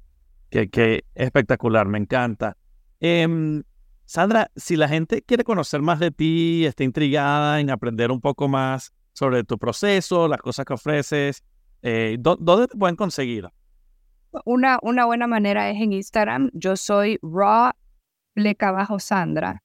que, 0.49 0.69
que 0.69 1.05
espectacular, 1.13 1.87
me 1.87 1.99
encanta. 1.99 2.57
Em, 2.99 3.63
Sandra, 4.05 4.49
si 4.55 4.75
la 4.75 4.87
gente 4.87 5.21
quiere 5.21 5.43
conocer 5.43 5.81
más 5.81 5.99
de 5.99 6.11
ti, 6.11 6.65
está 6.65 6.83
intrigada 6.83 7.59
en 7.59 7.69
aprender 7.69 8.11
un 8.11 8.21
poco 8.21 8.47
más 8.47 8.91
sobre 9.13 9.43
tu 9.43 9.57
proceso, 9.59 10.27
las 10.27 10.41
cosas 10.41 10.65
que 10.65 10.73
ofreces, 10.73 11.43
eh, 11.83 12.17
¿dó- 12.19 12.37
¿dónde 12.39 12.67
te 12.67 12.77
pueden 12.77 12.95
conseguir? 12.95 13.47
Una, 14.45 14.79
una 14.81 15.05
buena 15.05 15.27
manera 15.27 15.69
es 15.69 15.79
en 15.79 15.93
Instagram. 15.93 16.49
Yo 16.53 16.75
soy 16.75 17.19
Raw 17.21 17.71
Pleca 18.33 18.71
Bajo 18.71 18.99
Sandra, 18.99 19.61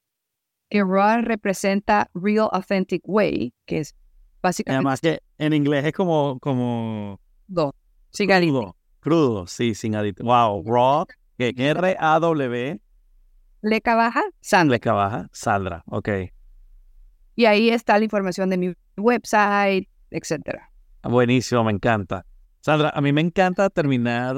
que 0.69 0.83
Raw 0.85 1.23
representa 1.23 2.11
Real 2.13 2.51
Authentic 2.53 3.01
Way, 3.07 3.55
que 3.65 3.79
es 3.79 3.95
básicamente 4.43 4.77
Además 4.77 5.01
que 5.01 5.21
en 5.39 5.53
inglés 5.53 5.85
es 5.85 5.93
como, 5.93 6.39
como 6.41 7.21
sin 8.11 8.33
aditivo. 8.33 8.61
crudo, 8.61 8.77
crudo, 9.01 9.47
sí, 9.47 9.75
sin 9.75 9.95
aditivo. 9.95 10.29
Wow, 10.29 10.65
raw, 10.65 11.07
R-A-W, 11.39 12.81
Pleca 13.61 13.95
Baja 13.95 14.23
Sandra. 14.41 14.75
leca 14.75 14.93
baja, 14.93 15.29
Sandra, 15.33 15.83
ok. 15.87 16.09
Y 17.35 17.45
ahí 17.47 17.71
está 17.71 17.99
la 17.99 18.05
información 18.05 18.51
de 18.51 18.57
mi 18.57 18.75
website, 18.97 19.89
etcétera. 20.11 20.71
Buenísimo, 21.03 21.65
me 21.65 21.73
encanta. 21.73 22.25
Sandra, 22.61 22.91
a 22.91 23.01
mí 23.01 23.13
me 23.13 23.21
encanta 23.21 23.71
terminar, 23.71 24.37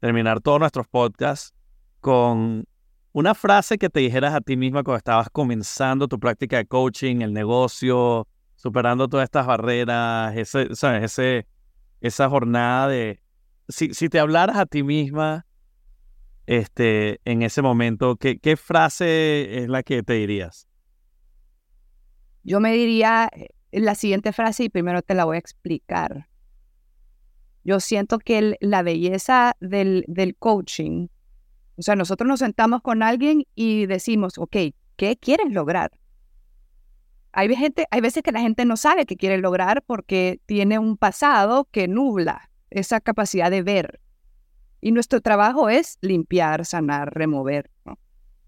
terminar 0.00 0.40
todos 0.40 0.58
nuestros 0.60 0.86
podcasts 0.88 1.54
con 2.00 2.64
una 3.12 3.34
frase 3.34 3.78
que 3.78 3.88
te 3.88 4.00
dijeras 4.00 4.34
a 4.34 4.40
ti 4.40 4.56
misma 4.56 4.82
cuando 4.82 4.98
estabas 4.98 5.28
comenzando 5.30 6.08
tu 6.08 6.18
práctica 6.18 6.56
de 6.56 6.66
coaching, 6.66 7.20
el 7.20 7.32
negocio, 7.32 8.26
superando 8.62 9.08
todas 9.08 9.24
estas 9.24 9.44
barreras, 9.44 10.36
ese, 10.36 10.72
¿sabes? 10.76 11.02
Ese, 11.02 11.48
esa 12.00 12.28
jornada 12.28 12.86
de... 12.86 13.20
Si, 13.68 13.92
si 13.92 14.08
te 14.08 14.20
hablaras 14.20 14.56
a 14.56 14.66
ti 14.66 14.84
misma 14.84 15.46
este, 16.46 17.20
en 17.24 17.42
ese 17.42 17.60
momento, 17.60 18.14
¿qué, 18.14 18.38
¿qué 18.38 18.56
frase 18.56 19.58
es 19.58 19.68
la 19.68 19.82
que 19.82 20.04
te 20.04 20.12
dirías? 20.12 20.68
Yo 22.44 22.60
me 22.60 22.72
diría 22.72 23.28
eh, 23.34 23.48
la 23.72 23.96
siguiente 23.96 24.32
frase 24.32 24.62
y 24.62 24.68
primero 24.68 25.02
te 25.02 25.14
la 25.14 25.24
voy 25.24 25.36
a 25.36 25.40
explicar. 25.40 26.28
Yo 27.64 27.80
siento 27.80 28.20
que 28.20 28.58
la 28.60 28.82
belleza 28.84 29.56
del, 29.58 30.04
del 30.06 30.36
coaching, 30.36 31.08
o 31.74 31.82
sea, 31.82 31.96
nosotros 31.96 32.28
nos 32.28 32.38
sentamos 32.38 32.80
con 32.82 33.02
alguien 33.02 33.44
y 33.56 33.86
decimos, 33.86 34.38
ok, 34.38 34.56
¿qué 34.94 35.16
quieres 35.16 35.50
lograr? 35.50 35.90
Hay, 37.32 37.54
gente, 37.56 37.86
hay 37.90 38.00
veces 38.00 38.22
que 38.22 38.32
la 38.32 38.40
gente 38.40 38.64
no 38.64 38.76
sabe 38.76 39.06
qué 39.06 39.16
quiere 39.16 39.38
lograr 39.38 39.82
porque 39.86 40.40
tiene 40.46 40.78
un 40.78 40.96
pasado 40.96 41.66
que 41.70 41.88
nubla 41.88 42.50
esa 42.70 43.00
capacidad 43.00 43.50
de 43.50 43.62
ver. 43.62 44.00
Y 44.80 44.92
nuestro 44.92 45.20
trabajo 45.20 45.68
es 45.68 45.98
limpiar, 46.02 46.66
sanar, 46.66 47.14
remover. 47.14 47.70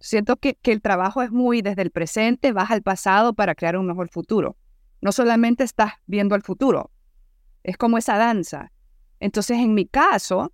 Siento 0.01 0.37
que, 0.37 0.55
que 0.55 0.73
el 0.73 0.83
trabajo 0.83 1.23
es 1.23 1.31
muy 1.31 1.63
desde 1.63 1.83
el 1.83 1.91
presente, 1.91 2.53
vas 2.53 2.71
al 2.71 2.83
pasado 2.83 3.33
para 3.33 3.55
crear 3.55 3.77
un 3.79 3.87
mejor 3.87 4.09
futuro. 4.11 4.57
No 5.01 5.13
solamente 5.13 5.65
estás 5.65 5.93
viendo 6.07 6.35
el 6.35 6.43
futuro, 6.43 6.91
es 7.63 7.79
como 7.79 7.97
esa 7.97 8.19
danza. 8.19 8.71
Entonces, 9.21 9.59
en 9.59 9.73
mi 9.73 9.87
caso, 9.87 10.53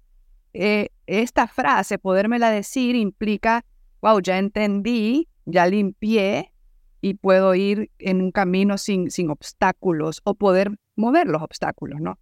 eh, 0.52 0.90
esta 1.06 1.48
frase, 1.48 1.98
podérmela 1.98 2.50
decir, 2.50 2.94
implica, 2.94 3.64
wow, 4.00 4.20
ya 4.20 4.38
entendí, 4.38 5.28
ya 5.46 5.66
limpié 5.66 6.49
y 7.00 7.14
puedo 7.14 7.54
ir 7.54 7.90
en 7.98 8.20
un 8.20 8.30
camino 8.30 8.78
sin, 8.78 9.10
sin 9.10 9.30
obstáculos 9.30 10.20
o 10.24 10.34
poder 10.34 10.76
mover 10.96 11.26
los 11.26 11.42
obstáculos, 11.42 12.00
¿no? 12.00 12.18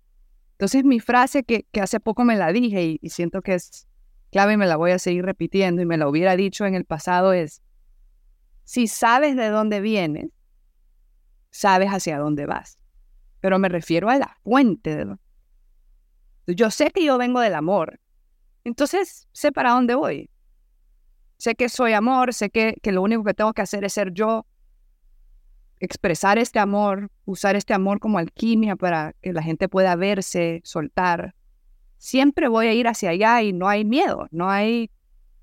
Entonces, 0.53 0.85
mi 0.85 1.01
frase 1.01 1.45
que, 1.45 1.67
que 1.71 1.81
hace 1.81 2.01
poco 2.01 2.25
me 2.25 2.37
la 2.37 2.53
dije 2.53 2.99
y, 3.01 3.09
siento 3.11 3.43
que 3.43 3.55
es 3.55 3.87
clave 4.31 4.55
y 4.55 4.57
me 4.57 4.67
la 4.67 4.77
voy 4.77 4.91
a 4.91 4.99
seguir 4.99 5.25
repitiendo 5.25 5.83
y 5.83 5.87
me 5.87 5.97
la 5.97 6.09
hubiera 6.09 6.37
dicho 6.37 6.67
en 6.67 6.75
el 6.75 6.85
pasado 6.85 7.33
es, 7.33 7.63
si 8.65 8.87
sabes 8.87 9.37
de 9.37 9.49
dónde 9.49 9.81
vienes, 9.81 10.31
sabes 11.51 11.91
hacia 11.91 12.19
dónde 12.19 12.47
vas. 12.47 12.79
Pero 13.41 13.59
me 13.59 13.69
refiero 13.69 14.11
a 14.11 14.17
la 14.17 14.37
fuente 14.43 14.97
de 14.97 15.05
lo- 15.05 15.21
Yo 16.47 16.71
sé 16.71 16.91
que 16.91 17.05
yo 17.05 17.19
vengo 17.19 17.41
del 17.41 17.55
amor, 17.55 18.01
entonces 18.65 19.29
sé 19.33 19.53
para 19.53 19.71
dónde 19.71 19.95
voy. 19.95 20.29
Sé 21.37 21.55
que 21.55 21.69
soy 21.69 21.93
amor, 21.93 22.35
sé 22.35 22.51
que, 22.51 22.75
que 22.83 22.91
lo 22.91 23.01
único 23.01 23.23
que 23.23 23.35
tengo 23.35 23.53
que 23.53 23.63
hacer 23.63 23.85
es 23.85 23.93
ser 23.93 24.13
yo, 24.13 24.45
expresar 25.81 26.39
este 26.39 26.59
amor, 26.59 27.11
usar 27.25 27.57
este 27.57 27.75
amor 27.75 28.01
como 28.01 28.19
alquimia 28.19 28.77
para 28.77 29.15
que 29.23 29.33
la 29.33 29.43
gente 29.43 29.69
pueda 29.69 29.97
verse, 29.97 30.61
soltar. 30.65 31.35
Siempre 31.99 32.49
voy 32.49 32.67
a 32.67 32.75
ir 32.75 32.89
hacia 32.89 33.11
allá 33.11 33.43
y 33.43 33.53
no 33.53 33.69
hay 33.69 33.85
miedo, 33.85 34.29
no 34.31 34.51
hay 34.51 34.91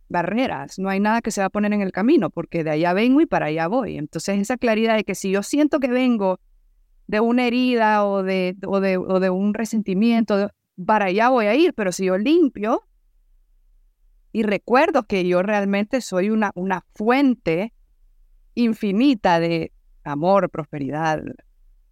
barreras, 0.08 0.80
no 0.80 0.90
hay 0.90 1.00
nada 1.00 1.22
que 1.22 1.32
se 1.32 1.42
va 1.42 1.48
a 1.48 1.50
poner 1.50 1.74
en 1.74 1.82
el 1.82 1.92
camino, 1.92 2.30
porque 2.30 2.64
de 2.64 2.72
allá 2.72 2.94
vengo 2.94 3.22
y 3.22 3.26
para 3.26 3.48
allá 3.48 3.68
voy. 3.68 3.98
Entonces 3.98 4.40
esa 4.40 4.58
claridad 4.58 4.96
de 4.96 5.04
que 5.04 5.16
si 5.16 5.32
yo 5.32 5.44
siento 5.44 5.80
que 5.80 5.88
vengo 5.88 6.40
de 7.08 7.20
una 7.20 7.48
herida 7.48 8.06
o 8.06 8.24
de, 8.24 8.56
o 8.66 8.80
de, 8.80 8.98
o 8.98 9.20
de 9.20 9.30
un 9.30 9.54
resentimiento, 9.54 10.50
para 10.86 11.06
allá 11.06 11.30
voy 11.30 11.46
a 11.46 11.56
ir, 11.56 11.74
pero 11.74 11.92
si 11.92 12.06
yo 12.06 12.18
limpio 12.18 12.84
y 14.32 14.44
recuerdo 14.44 15.04
que 15.04 15.26
yo 15.26 15.42
realmente 15.42 16.02
soy 16.02 16.30
una, 16.30 16.52
una 16.56 16.86
fuente 16.94 17.74
infinita 18.54 19.40
de 19.40 19.72
amor, 20.06 20.50
prosperidad, 20.50 21.22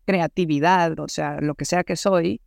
creatividad, 0.05 0.99
o 0.99 1.07
sea, 1.07 1.39
lo 1.41 1.55
que 1.55 1.65
sea 1.65 1.83
que 1.83 1.95
soy, 1.95 2.41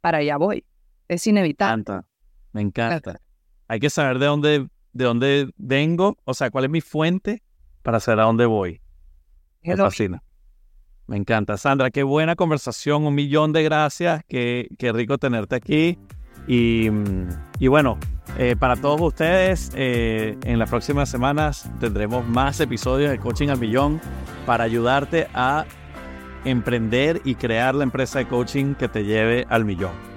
para 0.00 0.18
allá 0.18 0.36
voy. 0.36 0.64
Es 1.08 1.26
inevitable. 1.26 1.80
encanta, 1.80 2.06
me 2.52 2.60
encanta. 2.62 3.20
Hay 3.68 3.80
que 3.80 3.90
saber 3.90 4.18
de 4.18 4.26
dónde, 4.26 4.68
de 4.92 5.04
dónde 5.04 5.50
vengo, 5.56 6.16
o 6.24 6.34
sea, 6.34 6.50
cuál 6.50 6.64
es 6.64 6.70
mi 6.70 6.80
fuente 6.80 7.42
para 7.82 8.00
saber 8.00 8.20
a 8.20 8.24
dónde 8.24 8.46
voy. 8.46 8.80
Me 9.62 9.76
fascina. 9.76 10.22
Me 11.06 11.16
encanta. 11.16 11.56
Sandra, 11.56 11.90
qué 11.90 12.02
buena 12.02 12.34
conversación. 12.34 13.04
Un 13.04 13.14
millón 13.14 13.52
de 13.52 13.62
gracias. 13.62 14.22
Qué, 14.28 14.68
qué 14.78 14.92
rico 14.92 15.18
tenerte 15.18 15.54
aquí. 15.54 15.98
Y, 16.48 16.88
y 17.58 17.68
bueno, 17.68 17.98
eh, 18.38 18.54
para 18.54 18.76
todos 18.76 19.00
ustedes, 19.00 19.72
eh, 19.74 20.36
en 20.44 20.58
las 20.58 20.68
próximas 20.68 21.08
semanas 21.08 21.70
tendremos 21.80 22.26
más 22.28 22.60
episodios 22.60 23.10
de 23.10 23.18
Coaching 23.18 23.48
al 23.48 23.58
Millón 23.58 23.98
para 24.44 24.64
ayudarte 24.64 25.26
a 25.32 25.64
emprender 26.44 27.22
y 27.24 27.34
crear 27.34 27.74
la 27.74 27.84
empresa 27.84 28.18
de 28.18 28.28
coaching 28.28 28.74
que 28.74 28.88
te 28.88 29.04
lleve 29.04 29.46
al 29.48 29.64
millón. 29.64 30.16